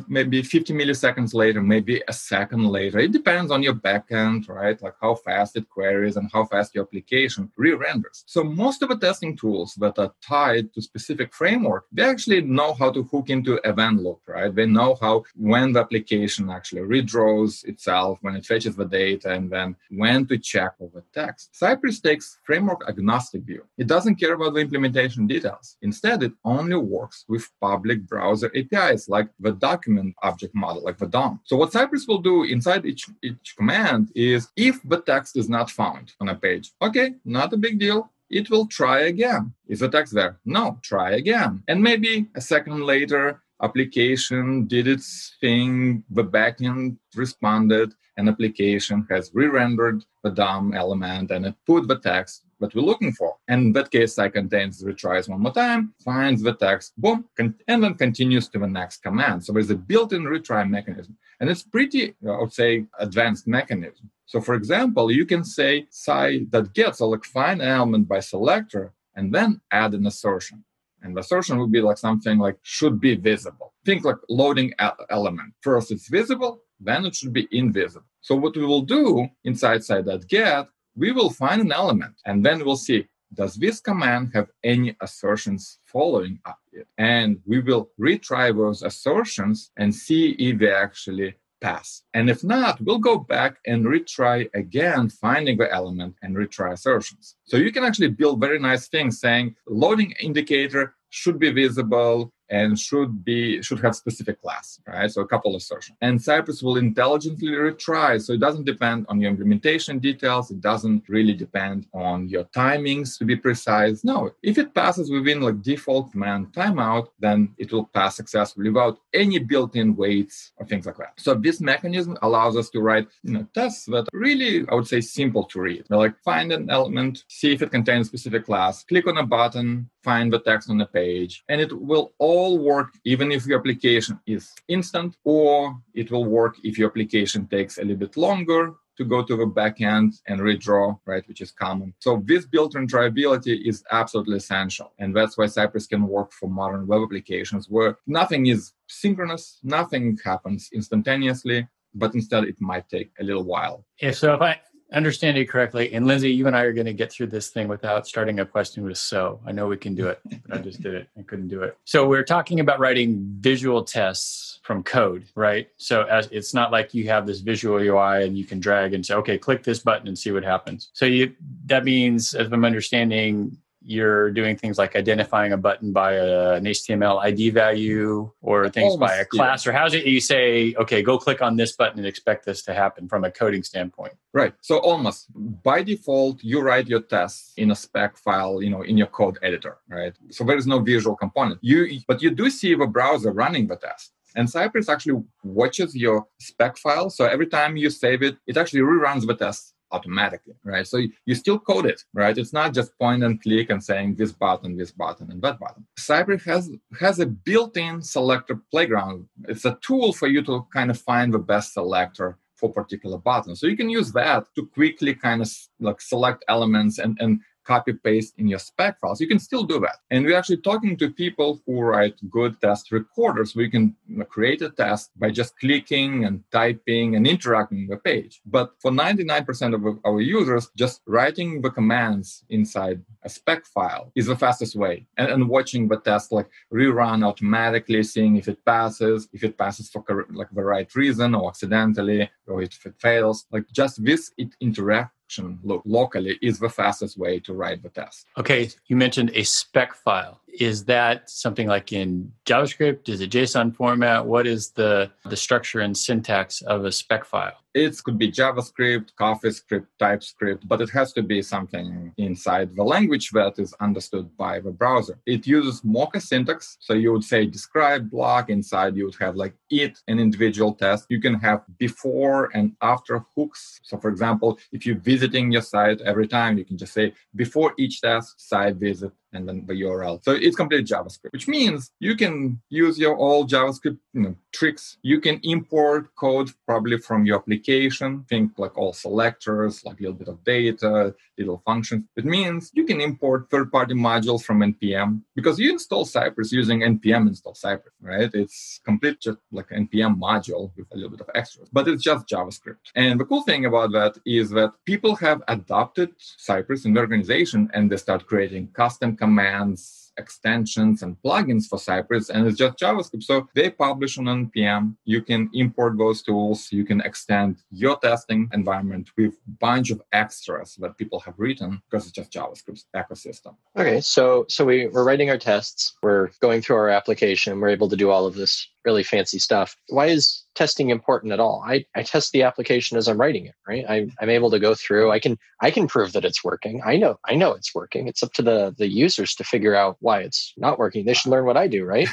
maybe 0.08 0.42
50 0.42 0.74
milliseconds 0.74 1.34
later, 1.34 1.62
maybe 1.62 2.02
a 2.08 2.14
second 2.14 2.66
later. 2.66 3.00
It 3.00 3.12
depends 3.12 3.52
on 3.52 3.64
your 3.64 3.76
backend, 3.76 4.50
right? 4.50 4.82
Like 4.82 4.96
how 5.02 5.16
fast 5.16 5.56
it 5.56 5.70
queries 5.70 6.18
and 6.18 6.30
how 6.34 6.46
fast 6.46 6.74
your 6.74 6.84
application 6.86 7.52
re-renders. 7.58 8.24
So 8.26 8.44
most 8.44 8.82
of 8.82 8.90
the 8.90 8.98
testing 8.98 9.38
tools 9.38 9.76
that 9.76 10.00
are 10.00 10.14
tied 10.22 10.74
to 10.74 10.82
specific 10.82 11.34
framework, 11.34 11.86
they 11.92 12.04
actually 12.04 12.42
know 12.42 12.74
how 12.74 12.92
to 12.92 13.04
hook 13.04 13.30
into 13.30 13.60
event 13.64 14.02
loop, 14.02 14.22
right? 14.28 14.54
They 14.54 14.66
know 14.66 14.98
how 15.02 15.24
when 15.36 15.74
the 15.74 15.82
application 15.82 16.50
actually 16.50 16.82
redraws 16.82 17.66
itself, 17.66 18.20
when 18.22 18.36
it 18.36 18.46
fetches 18.46 18.76
the 18.76 18.86
data, 18.86 19.32
and 19.32 19.50
then 19.50 19.76
when 19.90 20.26
to 20.28 20.38
check 20.38 20.74
over 20.96 21.06
text. 21.14 21.56
Cypress 21.56 22.00
takes 22.00 22.40
framework 22.44 22.84
agnostic 22.88 23.44
view. 23.44 23.64
It 23.78 23.88
doesn't 23.88 24.16
care 24.16 24.34
about 24.34 24.54
the 24.54 24.62
implementation 24.62 25.28
details. 25.28 25.78
Instead, 25.82 26.24
it 26.24 26.34
only 26.44 26.76
works 26.76 27.26
with 27.28 27.50
public 27.62 28.08
browser 28.08 28.52
APIs 28.56 29.10
like 29.10 29.30
the 29.40 29.52
document 29.52 30.16
object 30.24 30.56
model, 30.56 30.84
like 30.84 30.98
the 30.98 31.08
DOM. 31.08 31.40
So 31.44 31.58
what 31.58 31.72
Cypress 31.72 32.08
will 32.08 32.22
do 32.22 32.44
inside 32.44 32.86
each, 32.86 33.06
each 33.22 33.56
command 33.58 34.12
is 34.16 34.48
if 34.56 34.82
the 34.84 35.02
text 35.02 35.38
is 35.38 35.50
not 35.50 35.70
found 35.70 36.14
on 36.22 36.30
a 36.30 36.36
page, 36.36 36.72
okay, 36.82 37.16
not 37.26 37.54
a 37.54 37.58
big 37.58 37.80
deal 37.80 38.12
it 38.28 38.50
will 38.50 38.66
try 38.66 39.02
again. 39.02 39.54
Is 39.68 39.82
the 39.82 39.88
text 39.88 40.12
there? 40.12 40.40
No, 40.46 40.80
try 40.82 41.12
again. 41.12 41.62
And 41.68 41.80
maybe 41.80 42.28
a 42.36 42.42
second 42.42 42.82
later, 42.82 43.44
application 43.62 44.66
did 44.66 44.88
its 44.88 45.36
thing, 45.40 46.04
the 46.10 46.24
backend 46.24 46.98
responded, 47.16 47.94
an 48.18 48.30
application 48.30 49.06
has 49.10 49.32
re-rendered 49.34 50.04
the 50.24 50.30
DOM 50.30 50.74
element 50.74 51.32
and 51.32 51.46
it 51.46 51.56
put 51.66 51.88
the 51.88 52.00
text 52.00 52.44
that 52.60 52.74
we're 52.74 52.82
looking 52.82 53.12
for. 53.12 53.36
And 53.50 53.62
in 53.62 53.74
that 53.74 53.92
case, 53.92 54.18
I 54.18 54.30
contains 54.30 54.82
retries 54.84 55.28
one 55.28 55.42
more 55.42 55.54
time, 55.54 55.94
finds 56.04 56.42
the 56.42 56.54
text, 56.54 56.94
boom, 56.98 57.26
and 57.38 57.54
then 57.68 57.96
continues 57.96 58.48
to 58.50 58.60
the 58.60 58.68
next 58.68 59.04
command. 59.04 59.44
So 59.44 59.52
there's 59.52 59.70
a 59.72 59.76
built-in 59.76 60.24
retry 60.24 60.70
mechanism. 60.70 61.18
And 61.40 61.50
it's 61.50 61.64
pretty, 61.64 62.16
I 62.26 62.40
would 62.40 62.54
say, 62.54 62.86
advanced 63.00 63.48
mechanism. 63.48 64.10
So 64.26 64.40
for 64.40 64.56
example, 64.56 65.12
you 65.12 65.26
can 65.26 65.44
say 65.44 65.86
cy.get, 65.90 66.96
so 66.96 67.10
like 67.10 67.26
find 67.26 67.62
an 67.62 67.68
element 67.68 68.08
by 68.08 68.22
selector 68.22 68.94
and 69.16 69.34
then 69.34 69.62
add 69.72 69.94
an 69.94 70.08
assertion. 70.08 70.64
And 71.04 71.16
the 71.16 71.22
assertion 71.22 71.60
would 71.60 71.72
be 71.72 71.82
like 71.82 71.98
something 71.98 72.40
like 72.40 72.58
should 72.64 73.00
be 73.00 73.16
visible. 73.16 73.74
Think 73.86 74.06
like 74.06 74.16
loading 74.30 74.74
element. 75.10 75.54
First 75.62 75.92
it's 75.92 76.08
visible, 76.08 76.62
then 76.80 77.06
it 77.06 77.16
should 77.16 77.34
be 77.34 77.48
invisible. 77.52 78.08
So 78.22 78.36
what 78.36 78.56
we 78.56 78.66
will 78.66 78.82
do 78.82 79.28
inside 79.44 79.84
cy.get, 79.84 80.68
we 80.96 81.12
will 81.12 81.30
find 81.30 81.62
an 81.62 81.72
element 81.72 82.16
and 82.26 82.46
then 82.46 82.64
we'll 82.64 82.78
see 82.78 83.08
does 83.34 83.56
this 83.56 83.82
command 83.82 84.32
have 84.34 84.48
any 84.64 84.96
assertions 85.02 85.80
following 85.84 86.40
up 86.46 86.60
it? 86.76 86.88
And 86.98 87.40
we 87.46 87.60
will 87.60 87.90
retry 88.00 88.56
those 88.56 88.84
assertions 88.84 89.72
and 89.78 89.94
see 89.94 90.32
if 90.32 90.60
they 90.60 90.72
actually 90.72 91.36
pass. 91.62 92.04
And 92.14 92.30
if 92.30 92.44
not, 92.44 92.80
we'll 92.82 93.00
go 93.00 93.18
back 93.18 93.58
and 93.66 93.86
retry 93.86 94.50
again, 94.54 95.10
finding 95.10 95.58
the 95.58 95.72
element 95.72 96.16
and 96.22 96.36
retry 96.36 96.74
assertions. 96.74 97.36
So 97.46 97.58
you 97.58 97.72
can 97.72 97.84
actually 97.84 98.10
build 98.10 98.40
very 98.40 98.60
nice 98.60 98.88
things 98.88 99.20
saying 99.20 99.56
loading 99.68 100.14
indicator 100.20 100.96
should 101.10 101.40
be 101.40 101.52
visible 101.52 102.32
and 102.50 102.78
should 102.78 103.24
be 103.24 103.62
should 103.62 103.80
have 103.80 103.96
specific 103.96 104.42
class 104.42 104.80
right? 104.88 105.12
So 105.12 105.22
a 105.22 105.28
couple 105.28 105.56
assertions. 105.56 105.98
And 106.02 106.22
cypress 106.22 106.62
will 106.62 106.78
intelligently 106.78 107.50
retry 107.50 108.22
so 108.22 108.34
it 108.34 108.40
doesn't 108.40 108.66
depend 108.66 109.06
on 109.10 109.20
your 109.20 109.32
implementation 109.32 110.00
details. 110.00 110.52
It 110.52 110.62
doesn't 110.62 111.04
really 111.08 111.34
depend 111.34 111.88
on 111.94 112.28
your 112.30 112.46
timings 112.46 113.18
to 113.18 113.26
be 113.26 113.36
precise. 113.36 114.04
No 114.04 114.32
if 114.44 114.58
it 114.58 114.74
passes 114.74 115.12
within 115.12 115.42
like 115.42 115.62
default 115.62 116.12
command 116.12 116.48
timeout 116.52 117.08
then 117.20 117.54
it 117.58 117.72
will 117.72 117.86
pass 117.86 118.16
successfully 118.16 118.70
without 118.70 119.00
any 119.14 119.40
built-in 119.40 119.96
waits 119.96 120.52
or 120.58 120.66
things 120.66 120.86
like 120.86 120.98
that. 120.98 121.14
So 121.18 121.34
this 121.34 121.62
mechanism 121.62 122.18
allows 122.22 122.58
us 122.58 122.70
to 122.72 122.82
write 122.82 123.08
you 123.24 123.34
know 123.34 123.48
tests 123.54 123.86
that 123.86 124.08
really 124.14 124.66
i 124.70 124.76
would 124.76 124.88
say 124.88 125.02
simple 125.02 125.44
to 125.46 125.60
read. 125.62 125.86
They're 125.88 125.98
like 125.98 126.18
find 126.24 126.52
an 126.52 126.70
element 126.70 127.24
see 127.28 127.52
if 127.54 127.62
it 127.62 127.72
contains 127.72 128.08
a 128.08 128.10
specific 128.10 128.46
class 128.46 128.84
click 128.84 129.08
on 129.08 129.18
a 129.18 129.26
button 129.26 129.90
find 130.08 130.28
the 130.32 130.44
text 130.50 130.70
on 130.70 130.78
the 130.78 130.92
page 131.02 131.34
and 131.50 131.60
it 131.66 131.72
will 131.90 132.08
all 132.28 132.52
work 132.72 132.90
even 133.14 133.28
if 133.36 133.42
your 133.48 133.60
application 133.60 134.16
is 134.36 134.44
instant, 134.78 135.12
or 135.24 135.54
it 136.02 136.08
will 136.12 136.28
work 136.40 136.54
if 136.64 136.74
your 136.78 136.90
application 136.92 137.42
takes 137.56 137.78
a 137.78 137.82
little 137.82 138.04
bit 138.06 138.16
longer 138.28 138.64
to 138.98 139.04
go 139.04 139.20
to 139.24 139.36
the 139.36 139.50
backend 139.60 140.10
and 140.28 140.40
redraw, 140.40 140.98
right, 141.06 141.28
which 141.28 141.42
is 141.42 141.52
common. 141.52 141.94
So 142.00 142.24
this 142.32 142.46
built-in 142.46 142.88
triability 142.88 143.56
is 143.70 143.84
absolutely 143.92 144.38
essential. 144.38 144.94
And 145.00 145.10
that's 145.18 145.38
why 145.38 145.48
Cypress 145.48 145.88
can 145.88 146.04
work 146.08 146.32
for 146.32 146.48
modern 146.50 146.88
web 146.88 147.02
applications 147.04 147.64
where 147.70 147.98
nothing 148.20 148.44
is 148.48 148.74
synchronous, 148.88 149.60
nothing 149.64 150.18
happens 150.24 150.70
instantaneously, 150.74 151.68
but 151.94 152.14
instead 152.14 152.44
it 152.46 152.60
might 152.60 152.88
take 152.90 153.12
a 153.20 153.24
little 153.24 153.44
while. 153.44 153.86
Yeah, 154.02 154.12
so 154.12 154.36
if 154.36 154.42
I 154.42 154.62
understand 154.94 155.38
you 155.38 155.48
correctly, 155.48 155.94
and 155.94 156.08
Lindsay, 156.08 156.32
you 156.32 156.48
and 156.48 156.56
I 156.56 156.62
are 156.62 156.74
going 156.74 156.86
to 156.86 156.94
get 156.94 157.12
through 157.12 157.28
this 157.28 157.50
thing 157.50 157.68
without 157.68 158.08
starting 158.08 158.40
a 158.40 158.46
question 158.46 158.84
with 158.84 158.98
so. 158.98 159.40
I 159.46 159.52
know 159.52 159.68
we 159.68 159.78
can 159.78 159.96
do 159.96 160.08
it, 160.08 160.20
but 160.48 160.58
I 160.58 160.62
just 160.62 160.82
did 160.82 160.94
it. 160.94 161.10
I 161.18 161.24
couldn't 161.24 161.48
do 161.48 161.64
it. 161.64 161.78
So 161.86 162.08
we're 162.08 162.24
talking 162.24 162.60
about 162.60 162.80
writing 162.80 163.26
visual 163.40 163.84
tests 163.84 164.60
from 164.64 164.84
code, 164.84 165.26
right? 165.36 165.70
So 165.78 166.04
as 166.04 166.28
it's 166.32 166.54
not 166.54 166.72
like 166.72 166.94
you 166.94 167.08
have 167.08 167.26
this 167.26 167.40
visual 167.40 167.80
UI 167.80 168.26
and 168.26 168.38
you 168.38 168.46
can 168.46 168.60
drag 168.60 168.94
and 168.94 169.06
say, 169.06 169.16
okay, 169.16 169.38
click 169.38 169.64
this 169.64 169.80
button 169.80 170.08
and 170.08 170.18
see 170.18 170.32
what 170.32 170.44
happens. 170.44 170.90
So 170.94 171.06
you 171.06 171.36
that 171.66 171.84
means, 171.84 172.34
as 172.34 172.52
I'm 172.52 172.66
understanding, 172.66 173.58
you're 173.86 174.32
doing 174.32 174.56
things 174.58 174.78
like 174.78 174.96
identifying 174.96 175.54
a 175.54 175.58
button 175.58 175.94
by 175.94 176.14
a, 176.14 176.54
an 176.54 176.66
HTML 176.66 177.22
ID 177.24 177.52
value 177.52 178.32
or 178.42 178.68
things 178.70 178.94
Almost, 178.94 179.00
by 179.00 179.16
a 179.18 179.26
class, 179.26 179.66
yeah. 179.66 179.72
or 179.72 179.76
how's 179.76 179.94
it 179.94 180.06
you 180.06 180.20
say, 180.20 180.74
okay, 180.78 181.04
go 181.04 181.18
click 181.18 181.42
on 181.42 181.56
this 181.56 181.76
button 181.76 182.00
and 182.00 182.08
expect 182.08 182.46
this 182.46 182.64
to 182.64 182.74
happen 182.74 183.08
from 183.08 183.24
a 183.24 183.32
coding 183.32 183.62
standpoint? 183.62 184.14
Right. 184.34 184.54
So 184.62 184.80
almost 184.80 185.28
by 185.64 185.84
default, 185.84 186.44
you 186.44 186.62
write 186.62 186.88
your 186.88 187.02
tests 187.02 187.54
in 187.58 187.70
a 187.72 187.76
spec 187.76 188.18
file, 188.18 188.62
you 188.62 188.72
know, 188.72 188.82
in 188.82 188.98
your 188.98 189.08
code 189.08 189.38
editor, 189.44 189.78
right? 189.88 190.14
So 190.32 190.44
there 190.44 190.58
is 190.58 190.66
no 190.66 190.80
visual 190.80 191.16
component. 191.16 191.60
You, 191.62 192.02
but 192.08 192.22
you 192.24 192.32
do 192.32 192.50
see 192.50 192.74
the 192.74 192.88
browser 192.88 193.32
running 193.32 193.68
the 193.68 193.76
test. 193.76 194.12
And 194.36 194.50
Cypress 194.50 194.90
actually 194.90 195.24
watches 195.44 195.96
your 195.96 196.28
spec 196.40 196.78
file. 196.78 197.10
So 197.10 197.26
every 197.26 197.48
time 197.48 197.78
you 197.78 197.90
save 197.90 198.22
it, 198.22 198.36
it 198.48 198.58
actually 198.58 198.82
reruns 198.82 199.26
the 199.26 199.36
test 199.36 199.75
automatically, 199.96 200.56
right? 200.64 200.88
So 200.92 200.98
you 201.28 201.36
still 201.36 201.60
code 201.60 201.88
it, 201.94 202.00
right? 202.14 202.38
It's 202.38 202.54
not 202.60 202.74
just 202.74 202.98
point 203.04 203.24
and 203.24 203.42
click 203.42 203.70
and 203.70 203.84
saying 203.90 204.16
this 204.16 204.34
button, 204.44 204.78
this 204.78 204.92
button, 204.92 205.32
and 205.32 205.42
that 205.42 205.60
button. 205.60 205.86
Cypress 205.98 206.44
has 206.46 206.66
has 207.00 207.20
a 207.20 207.26
built-in 207.50 208.02
selector 208.02 208.56
playground. 208.72 209.18
It's 209.52 209.66
a 209.66 209.78
tool 209.88 210.10
for 210.20 210.28
you 210.28 210.42
to 210.50 210.56
kind 210.78 210.90
of 210.92 210.98
find 211.12 211.34
the 211.34 211.46
best 211.54 211.68
selector 211.74 212.30
for 212.60 212.72
particular 212.72 213.18
buttons. 213.18 213.60
So 213.60 213.68
you 213.68 213.78
can 213.82 213.90
use 213.90 214.12
that 214.14 214.42
to 214.56 214.62
quickly 214.78 215.14
kind 215.14 215.42
of 215.42 215.50
like 215.80 216.00
select 216.02 216.40
elements 216.56 216.96
and 217.04 217.18
and 217.24 217.42
copy 217.66 217.94
paste 217.94 218.36
in 218.38 218.48
your 218.48 218.60
spec 218.60 219.00
files. 219.00 219.20
You 219.20 219.28
can 219.28 219.40
still 219.40 219.64
do 219.64 219.80
that. 219.80 219.98
And 220.12 220.26
we're 220.26 220.38
actually 220.38 220.58
talking 220.58 220.96
to 220.98 221.10
people 221.10 221.62
who 221.66 221.82
write 221.82 222.18
good 222.30 222.60
test 222.62 222.92
recorders. 222.92 223.56
We 223.56 223.70
can 223.70 223.96
create 224.30 224.62
a 224.62 224.70
test 224.70 225.12
by 225.20 225.32
just 225.32 225.58
clicking 225.60 226.26
and 226.26 226.44
typing 226.52 227.16
and 227.16 227.28
interacting 227.28 227.88
with 227.88 227.98
the 227.98 227.98
page. 227.98 228.42
But 228.46 228.74
for 228.80 228.92
99% 228.92 229.74
of 229.74 230.00
our 230.06 230.22
users, 230.22 230.70
just 230.76 231.02
writing 231.06 231.62
the 231.62 231.72
commands 231.72 232.44
inside 232.50 233.02
a 233.24 233.30
spec 233.30 233.66
file 233.66 234.12
is 234.16 234.28
the 234.28 234.36
fastest 234.36 234.76
way. 234.76 235.08
And, 235.18 235.30
and 235.30 235.50
watching 235.50 235.88
the 235.88 236.00
test 236.00 236.32
like 236.32 236.50
rerun 236.74 237.26
automatically, 237.26 238.04
seeing 238.04 238.38
if 238.38 238.48
it 238.48 238.64
passes, 238.66 239.28
if 239.34 239.44
it 239.44 239.58
passes 239.58 239.90
for 239.90 240.04
like 240.32 240.50
the 240.52 240.64
right 240.64 240.94
reason 240.96 241.36
or 241.36 241.50
accidentally, 241.50 242.30
or 242.48 242.62
if 242.62 242.86
it 242.86 242.96
fails. 243.00 243.46
Like 243.52 243.66
just 243.72 244.04
this 244.04 244.32
it 244.38 244.50
interact 244.62 245.15
lo- 245.64 245.82
locally 245.86 246.38
is 246.42 246.60
the 246.60 246.70
fastest 246.70 247.18
way 247.18 247.40
to 247.40 247.54
write 247.54 247.84
the 247.84 247.90
test. 247.90 248.28
Okay, 248.38 248.70
you 248.88 248.96
mentioned 248.96 249.32
a 249.34 249.44
spec 249.44 249.94
file. 249.96 250.42
Is 250.60 250.86
that 250.86 251.30
something 251.30 251.68
like 251.68 251.92
in 251.92 252.32
JavaScript? 252.46 253.10
Is 253.10 253.22
it 253.22 253.32
JSON 253.32 253.76
format? 253.76 254.26
What 254.26 254.48
is 254.48 254.72
the 254.72 255.12
the 255.26 255.38
structure 255.38 255.82
and 255.82 255.98
syntax 255.98 256.62
of 256.62 256.86
a 256.86 256.92
spec 256.92 257.26
file? 257.26 257.58
It 257.76 258.02
could 258.06 258.18
be 258.18 258.32
JavaScript, 258.32 259.10
CoffeeScript, 259.20 259.88
TypeScript, 260.00 260.66
but 260.66 260.80
it 260.80 260.90
has 260.92 261.12
to 261.12 261.22
be 261.22 261.42
something 261.42 262.14
inside 262.18 262.74
the 262.74 262.86
language 262.86 263.32
that 263.32 263.60
is 263.60 263.74
understood 263.82 264.30
by 264.38 264.62
the 264.62 264.72
browser. 264.72 265.20
It 265.26 265.46
uses 265.46 265.84
Mocha 265.84 266.22
syntax. 266.22 266.78
So 266.80 266.94
you 266.94 267.12
would 267.12 267.26
say 267.26 267.46
describe 267.46 268.10
block. 268.10 268.50
Inside, 268.50 268.96
you 268.96 269.04
would 269.04 269.18
have 269.20 269.36
like 269.36 269.56
it, 269.70 270.00
an 270.08 270.20
individual 270.20 270.74
test. 270.74 271.08
You 271.10 271.20
can 271.20 271.34
have 271.34 271.64
before 271.78 272.50
and 272.54 272.72
after 272.82 273.26
hooks. 273.36 273.82
So, 273.84 273.98
for 273.98 274.10
example, 274.10 274.58
if 274.72 274.86
you're 274.86 274.96
visiting 275.14 275.52
your 275.52 275.62
site 275.62 276.00
every 276.00 276.30
time, 276.30 276.58
you 276.58 276.64
can 276.64 276.78
just 276.78 276.94
say 276.94 277.14
before 277.36 277.74
each 277.78 278.00
test, 278.00 278.36
cy 278.38 278.72
visit 278.72 279.12
and 279.36 279.48
then 279.48 279.66
the 279.68 279.74
URL. 279.74 280.24
So 280.24 280.32
it's 280.32 280.56
completely 280.56 280.86
JavaScript, 280.86 281.32
which 281.32 281.48
means 281.48 281.92
you 282.00 282.16
can 282.16 282.62
use 282.70 282.98
your 282.98 283.16
old 283.18 283.50
JavaScript 283.50 283.98
you 284.14 284.22
know, 284.22 284.36
tricks. 284.54 284.98
You 285.04 285.20
can 285.20 285.40
import 285.44 286.16
code 286.16 286.50
probably 286.66 286.98
from 286.98 287.26
your 287.26 287.38
application. 287.40 287.65
Think 287.66 288.52
like 288.58 288.78
all 288.78 288.94
selectors, 288.94 289.84
like 289.86 290.00
a 290.00 290.04
little 290.04 290.18
bit 290.18 290.28
of 290.28 290.44
data, 290.44 291.16
little 291.38 291.62
functions. 291.66 292.06
It 292.16 292.26
means 292.26 292.72
you 292.74 292.86
can 292.86 293.02
import 293.02 293.48
third-party 293.50 293.96
modules 293.96 294.44
from 294.44 294.60
npm 294.60 295.22
because 295.36 295.60
you 295.60 295.72
install 295.72 296.06
Cypress 296.06 296.52
using 296.52 296.80
npm 296.80 297.28
install 297.28 297.56
Cypress, 297.56 297.94
right? 298.02 298.30
It's 298.34 298.80
complete 298.86 299.20
just 299.20 299.40
like 299.52 299.70
npm 299.70 300.18
module 300.20 300.72
with 300.78 300.88
a 300.92 300.96
little 300.96 301.10
bit 301.10 301.22
of 301.22 301.30
extras, 301.36 301.70
but 301.74 301.88
it's 301.88 302.04
just 302.04 302.28
JavaScript. 302.28 302.92
And 302.96 303.20
the 303.20 303.26
cool 303.26 303.42
thing 303.42 303.66
about 303.66 303.92
that 303.94 304.18
is 304.26 304.50
that 304.52 304.74
people 304.86 305.16
have 305.18 305.42
adopted 305.48 306.12
Cypress 306.18 306.86
in 306.86 306.94
the 306.94 307.00
organization 307.00 307.70
and 307.74 307.92
they 307.92 307.98
start 307.98 308.26
creating 308.26 308.70
custom 308.74 309.18
commands 309.18 310.05
extensions 310.18 311.04
and 311.04 311.18
plugins 311.24 311.68
for 311.68 311.80
Cypress, 311.80 312.30
and 312.30 312.48
it's 312.48 312.58
just 312.58 312.78
JavaScript. 312.78 313.24
So 313.24 313.48
they 313.54 313.70
publish 313.70 314.18
on 314.18 314.26
NPM. 314.26 314.96
You 315.06 315.22
can 315.22 315.50
import 315.54 315.98
those 315.98 316.22
tools. 316.22 316.70
You 316.72 316.86
can 316.86 317.02
extend 317.02 317.58
your 317.72 317.98
testing 318.00 318.50
environment 318.54 319.12
with 319.18 319.36
bunch 319.60 319.92
of 319.92 320.02
extras 320.12 320.76
that 320.76 320.98
people 320.98 321.20
have 321.22 321.36
written 321.38 321.82
because 321.90 322.06
it's 322.06 322.16
just 322.16 322.32
JavaScript 322.32 322.84
ecosystem. 322.96 323.56
Okay, 323.78 324.02
so 324.02 324.46
so 324.50 324.66
we, 324.66 324.88
we're 324.88 325.04
writing 325.04 325.30
our 325.30 325.38
tests. 325.38 325.96
We're 326.02 326.30
going 326.40 326.62
through 326.62 326.78
our 326.78 326.90
application. 326.90 327.60
We're 327.60 327.70
able 327.70 327.90
to 327.90 327.96
do 327.96 328.10
all 328.10 328.26
of 328.26 328.36
this 328.36 328.68
really 328.86 329.04
fancy 329.04 329.40
stuff. 329.40 329.76
Why 329.90 330.08
is 330.08 330.44
testing 330.56 330.90
important 330.90 331.34
at 331.34 331.40
all? 331.40 331.64
I, 331.66 331.86
I 331.96 332.04
test 332.04 332.32
the 332.32 332.44
application 332.44 332.98
as 332.98 333.08
I'm 333.08 333.20
writing 333.20 333.46
it, 333.46 333.56
right? 333.68 333.86
I, 333.88 334.08
I'm 334.20 334.30
able 334.30 334.50
to 334.52 334.60
go 334.60 334.76
through. 334.76 335.12
I 335.12 335.20
can 335.20 335.38
I 335.62 335.72
can 335.72 335.88
prove 335.88 336.14
that 336.14 336.26
it's 336.26 336.44
working. 336.44 336.82
I 336.86 336.98
know 336.98 337.20
I 337.26 337.36
know 337.36 337.54
it's 337.54 337.74
working. 337.74 338.08
It's 338.08 338.24
up 338.24 338.34
to 338.34 338.42
the 338.42 338.76
the 338.78 338.88
users 338.88 339.34
to 339.36 339.44
figure 339.44 339.76
out 339.76 339.98
why 340.00 340.22
it's 340.22 340.54
not 340.58 340.80
working. 340.80 341.06
They 341.06 341.14
should 341.14 341.32
learn 341.32 341.46
what 341.46 341.58
I 341.58 341.68
do, 341.68 341.84
right? 341.84 342.08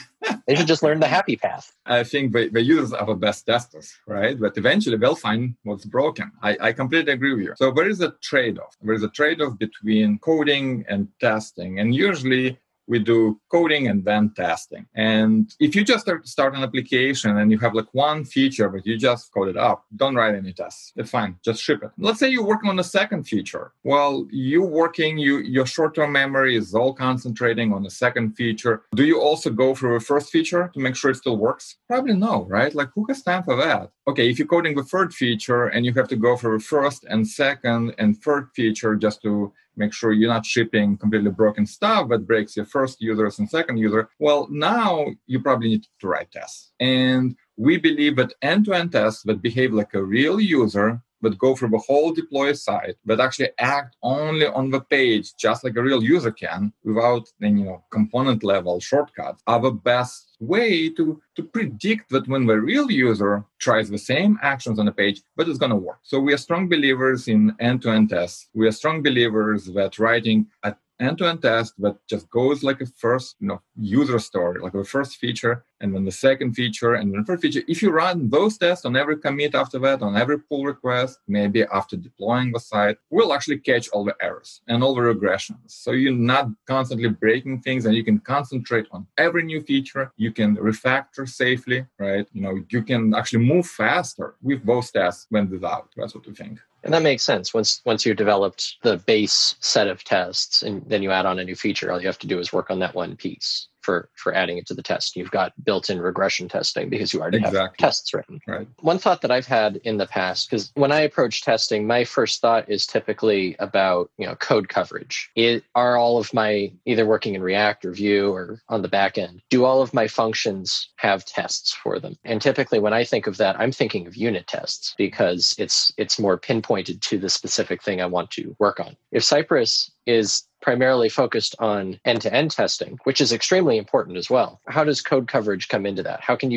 they 0.47 0.55
should 0.55 0.67
just 0.67 0.83
learn 0.83 1.01
the 1.01 1.09
happy 1.09 1.37
path. 1.37 1.73
I 1.87 2.05
think 2.05 2.33
the, 2.33 2.49
the 2.49 2.63
users 2.63 2.93
are 2.93 3.07
the 3.07 3.15
best 3.15 3.47
testers, 3.47 3.93
right? 4.07 4.39
But 4.39 4.57
eventually 4.57 4.97
they'll 4.97 5.15
find 5.17 5.55
what's 5.65 5.85
broken. 5.85 6.31
I, 6.43 6.57
I 6.61 6.73
completely 6.73 7.13
agree 7.13 7.35
with 7.35 7.45
you. 7.45 7.55
So 7.57 7.73
there 7.73 7.89
is 7.89 8.01
a 8.01 8.15
trade-off. 8.23 8.77
There 8.81 8.95
is 8.95 9.03
a 9.03 9.09
trade-off 9.09 9.59
between 9.59 10.19
coding 10.19 10.85
and 10.89 11.09
testing. 11.21 11.81
And 11.81 11.95
usually 11.95 12.59
we 12.87 12.99
do 12.99 13.41
coding 13.51 13.89
and 13.89 14.05
then 14.05 14.31
testing. 14.35 14.87
And 14.95 15.55
if 15.61 15.75
you 15.75 15.85
just 15.85 16.07
start 16.25 16.55
an 16.55 16.63
application 16.63 17.37
and 17.39 17.51
you 17.51 17.59
have 17.59 17.75
like 17.75 17.93
one 17.93 18.25
feature, 18.25 18.69
but 18.69 18.87
you 18.87 18.99
just 18.99 19.33
code 19.33 19.49
it 19.49 19.57
up, 19.57 19.85
don't 19.97 20.15
write 20.15 20.35
any 20.35 20.53
tests. 20.53 20.93
It's 20.97 21.11
fine. 21.11 21.39
Just 21.45 21.63
ship 21.63 21.83
it. 21.83 21.91
Let's 21.99 22.19
say 22.19 22.29
you're 22.29 22.45
working 22.45 22.71
on 22.71 22.77
the 22.77 22.85
second 22.85 23.25
feature. 23.25 23.73
Well, 23.85 24.27
you 24.31 24.63
working, 24.63 25.19
you 25.19 25.39
your 25.39 25.67
short-term 25.67 26.13
memory 26.13 26.57
is 26.57 26.75
all 26.75 26.93
concentrating 26.93 27.73
on 27.73 27.83
the 27.83 27.91
second 27.91 28.35
feature. 28.35 28.83
Do 28.95 29.05
you 29.05 29.21
also 29.21 29.51
go 29.51 29.75
through 29.75 29.99
the 29.99 30.05
first 30.05 30.31
feature 30.31 30.71
to 30.75 30.81
make 30.81 30.97
sure 30.97 31.11
it 31.11 31.17
still 31.17 31.37
works? 31.37 31.77
Probably 31.89 32.15
no, 32.15 32.45
right? 32.47 32.75
Like 32.75 32.89
who 32.95 33.07
has 33.09 33.23
time 33.23 33.43
for 33.43 33.57
that? 33.57 33.91
Okay, 34.09 34.29
if 34.29 34.39
you're 34.39 34.49
coding 34.49 34.75
the 34.75 34.83
third 34.83 35.15
feature 35.15 35.69
and 35.69 35.87
you 35.87 35.93
have 35.95 36.09
to 36.09 36.17
go 36.17 36.37
through 36.37 36.59
the 36.59 36.65
first 36.65 37.05
and 37.09 37.27
second 37.27 37.95
and 37.99 38.21
third 38.21 38.49
feature 38.55 38.97
just 38.97 39.23
to 39.23 39.53
make 39.77 39.93
sure 39.93 40.13
you're 40.13 40.29
not 40.29 40.47
shipping 40.47 40.97
completely 40.97 41.31
broken 41.31 41.67
stuff 41.67 42.09
that 42.11 42.27
breaks 42.27 42.57
your 42.57 42.67
first 42.67 43.01
users 43.01 43.39
and 43.39 43.49
second 43.49 43.77
user. 43.79 44.09
Well, 44.19 44.49
now 44.51 45.07
you 45.27 45.41
probably 45.41 45.69
need 45.69 45.87
to 46.01 46.09
write 46.09 46.31
tests. 46.31 46.73
And 46.81 47.37
we 47.57 47.77
believe 47.79 48.17
that 48.17 48.35
end-to-end 48.43 48.93
tests 48.93 49.23
that 49.25 49.43
behave 49.43 49.73
like 49.73 49.95
a 49.95 50.03
real 50.03 50.41
user 50.41 51.01
but 51.23 51.39
go 51.39 51.55
through 51.55 51.71
the 51.71 51.79
whole 51.79 52.13
deploy 52.13 52.53
site, 52.53 52.97
but 53.07 53.21
actually 53.21 53.51
act 53.59 53.97
only 54.03 54.47
on 54.47 54.71
the 54.71 54.81
page, 54.81 55.35
just 55.37 55.65
like 55.65 55.77
a 55.77 55.83
real 55.83 56.03
user 56.03 56.33
can, 56.33 56.73
without 56.85 57.29
any 57.43 57.61
you 57.61 57.67
know, 57.67 57.85
component 57.91 58.43
level 58.43 58.81
shortcuts, 58.81 59.43
are 59.47 59.61
the 59.61 59.71
best 59.71 60.37
way 60.41 60.89
to, 60.91 61.23
to 61.37 61.43
predict 61.43 62.11
that 62.11 62.27
when 62.29 62.47
the 62.47 62.61
real 62.61 62.91
user 62.91 63.45
tries 63.61 63.89
the 63.89 63.99
same 63.99 64.39
actions 64.43 64.79
on 64.79 64.87
the 64.87 64.93
page, 64.93 65.23
but 65.37 65.49
it's 65.49 65.59
going 65.59 65.71
to 65.71 65.77
work. 65.77 66.01
So 66.03 66.19
we 66.19 66.33
are 66.35 66.39
strong 66.39 66.69
believers 66.69 67.29
in 67.29 67.55
end-to-end 67.61 68.11
tests. 68.11 68.49
We 68.53 68.67
are 68.67 68.73
strong 68.73 69.03
believers 69.03 69.67
that 69.67 69.99
writing 69.99 70.49
a 70.65 70.75
end-to-end 71.01 71.43
test 71.43 71.75
that 71.79 71.97
just 72.09 72.31
goes 72.31 72.63
like 72.63 72.81
a 72.81 72.87
first 72.87 73.37
you 73.41 73.49
know 73.49 73.61
user 73.77 74.19
story 74.19 74.61
like 74.61 74.73
the 74.73 74.85
first 74.85 75.17
feature 75.17 75.65
and 75.83 75.95
then 75.95 76.05
the 76.05 76.13
second 76.13 76.55
feature 76.55 76.95
and 76.95 77.13
then 77.13 77.21
the 77.21 77.27
third 77.27 77.41
feature. 77.41 77.63
If 77.69 77.83
you 77.83 77.91
run 77.91 78.31
those 78.31 78.57
tests 78.57 78.85
on 78.85 78.97
every 78.97 79.19
commit 79.19 79.55
after 79.55 79.79
that 79.81 80.01
on 80.01 80.17
every 80.17 80.39
pull 80.39 80.65
request 80.65 81.19
maybe 81.29 81.65
after 81.65 81.97
deploying 81.97 82.53
the 82.53 82.61
site 82.61 82.97
we'll 83.11 83.35
actually 83.35 83.59
catch 83.59 83.89
all 83.91 84.05
the 84.05 84.17
errors 84.23 84.61
and 84.69 84.83
all 84.83 84.95
the 84.95 85.01
regressions. 85.01 85.59
So 85.67 85.91
you're 85.93 86.13
not 86.13 86.49
constantly 86.67 87.09
breaking 87.09 87.61
things 87.61 87.85
and 87.85 87.95
you 87.95 88.05
can 88.05 88.19
concentrate 88.21 88.87
on 88.93 89.07
every 89.19 89.43
new 89.43 89.61
feature. 89.61 90.13
You 90.17 90.33
can 90.33 90.57
refactor 90.57 91.29
safely 91.29 91.85
right? 91.99 92.27
You 92.33 92.43
know 92.43 92.61
you 92.71 92.83
can 92.83 93.15
actually 93.15 93.45
move 93.45 93.67
faster 93.67 94.37
with 94.43 94.65
those 94.65 94.91
tests 94.91 95.27
when 95.31 95.51
without 95.51 95.89
that's 95.97 96.15
what 96.15 96.27
we 96.27 96.35
think. 96.35 96.61
And 96.85 96.93
that 96.95 97.03
makes 97.03 97.23
sense. 97.23 97.55
Once 97.55 97.81
once 97.85 98.05
you've 98.05 98.17
developed 98.17 98.77
the 98.83 98.97
base 98.99 99.57
set 99.61 99.89
of 99.89 100.03
tests 100.05 100.63
and 100.63 100.83
then 100.89 101.03
you 101.03 101.11
add 101.11 101.27
on 101.27 101.39
a 101.39 101.45
new 101.45 101.55
feature, 101.55 101.93
all 101.93 102.01
you 102.01 102.07
have 102.07 102.19
to 102.21 102.27
do 102.27 102.39
is 102.39 102.53
work 102.53 102.71
on 102.71 102.79
that 102.81 102.95
one 102.95 103.17
piece 103.17 103.69
for 103.83 104.09
for 104.15 104.35
adding 104.35 104.59
it 104.59 104.67
to 104.67 104.75
the 104.75 104.83
test. 104.83 105.17
You've 105.17 105.31
got 105.31 105.53
built-in 105.65 106.01
regression 106.01 106.49
testing 106.49 106.89
because 106.89 107.13
you 107.13 107.21
already 107.21 107.39
exactly. 107.39 107.61
have 107.61 107.77
tests 107.77 108.15
written. 108.15 108.41
Right. 108.47 108.69
One 108.81 108.99
thought 108.99 109.21
that 109.23 109.31
I've 109.31 109.47
had 109.47 109.77
in 109.85 109.99
the 109.99 110.07
past, 110.07 110.51
because 110.51 110.71
when 110.75 110.93
I 110.93 111.01
approach 111.01 111.43
testing, 111.43 111.87
my 111.87 112.05
first 112.05 112.41
thought 112.41 112.69
is 112.71 112.87
typically 112.87 113.57
about 113.59 114.11
you 114.19 114.27
know 114.27 114.35
code 114.37 114.69
coverage. 114.69 115.31
It, 115.37 115.65
are 115.75 115.97
all 115.97 116.19
of 116.19 116.33
my 116.33 116.73
either 116.87 117.07
working 117.07 117.35
in 117.35 117.43
React 117.43 117.85
or 117.87 117.93
Vue 117.93 118.33
or 118.33 118.63
on 118.69 118.83
the 118.83 118.89
back 118.89 119.19
end? 119.19 119.43
Do 119.51 119.65
all 119.65 119.83
of 119.83 119.95
my 119.95 120.09
functions 120.09 120.89
have 120.97 121.25
tests 121.25 121.73
for 121.73 121.99
them? 121.99 122.17
And 122.25 122.41
typically, 122.41 122.79
when 122.79 122.93
I 122.93 123.05
think 123.05 123.27
of 123.27 123.37
that, 123.39 123.59
I'm 123.59 123.73
thinking 123.73 124.07
of 124.07 124.17
unit 124.17 124.47
tests 124.47 124.95
because 124.97 125.55
it's 125.59 125.93
it's 125.97 126.19
more 126.19 126.39
pinpointed 126.39 127.03
to 127.03 127.19
the 127.19 127.29
specific 127.29 127.83
thing 127.83 128.01
I 128.01 128.07
want 128.07 128.31
to 128.33 128.57
work 128.59 128.81
on. 128.81 128.97
If 129.11 129.25
Cypress 129.25 129.91
is 130.07 130.45
primarily 130.63 131.09
focused 131.09 131.55
on 131.59 132.01
end 132.05 132.23
to 132.23 132.33
end 132.33 132.53
testing, 132.53 132.99
which 133.05 133.21
is 133.21 133.33
extremely 133.33 133.77
important 133.77 134.17
as 134.17 134.31
well. 134.31 134.61
How 134.67 134.85
does 134.85 135.03
code 135.03 135.29
coverage 135.29 135.69
come 135.69 135.85
into 135.85 136.03
that? 136.05 136.21
How 136.21 136.37
can 136.37 136.49
you 136.49 136.51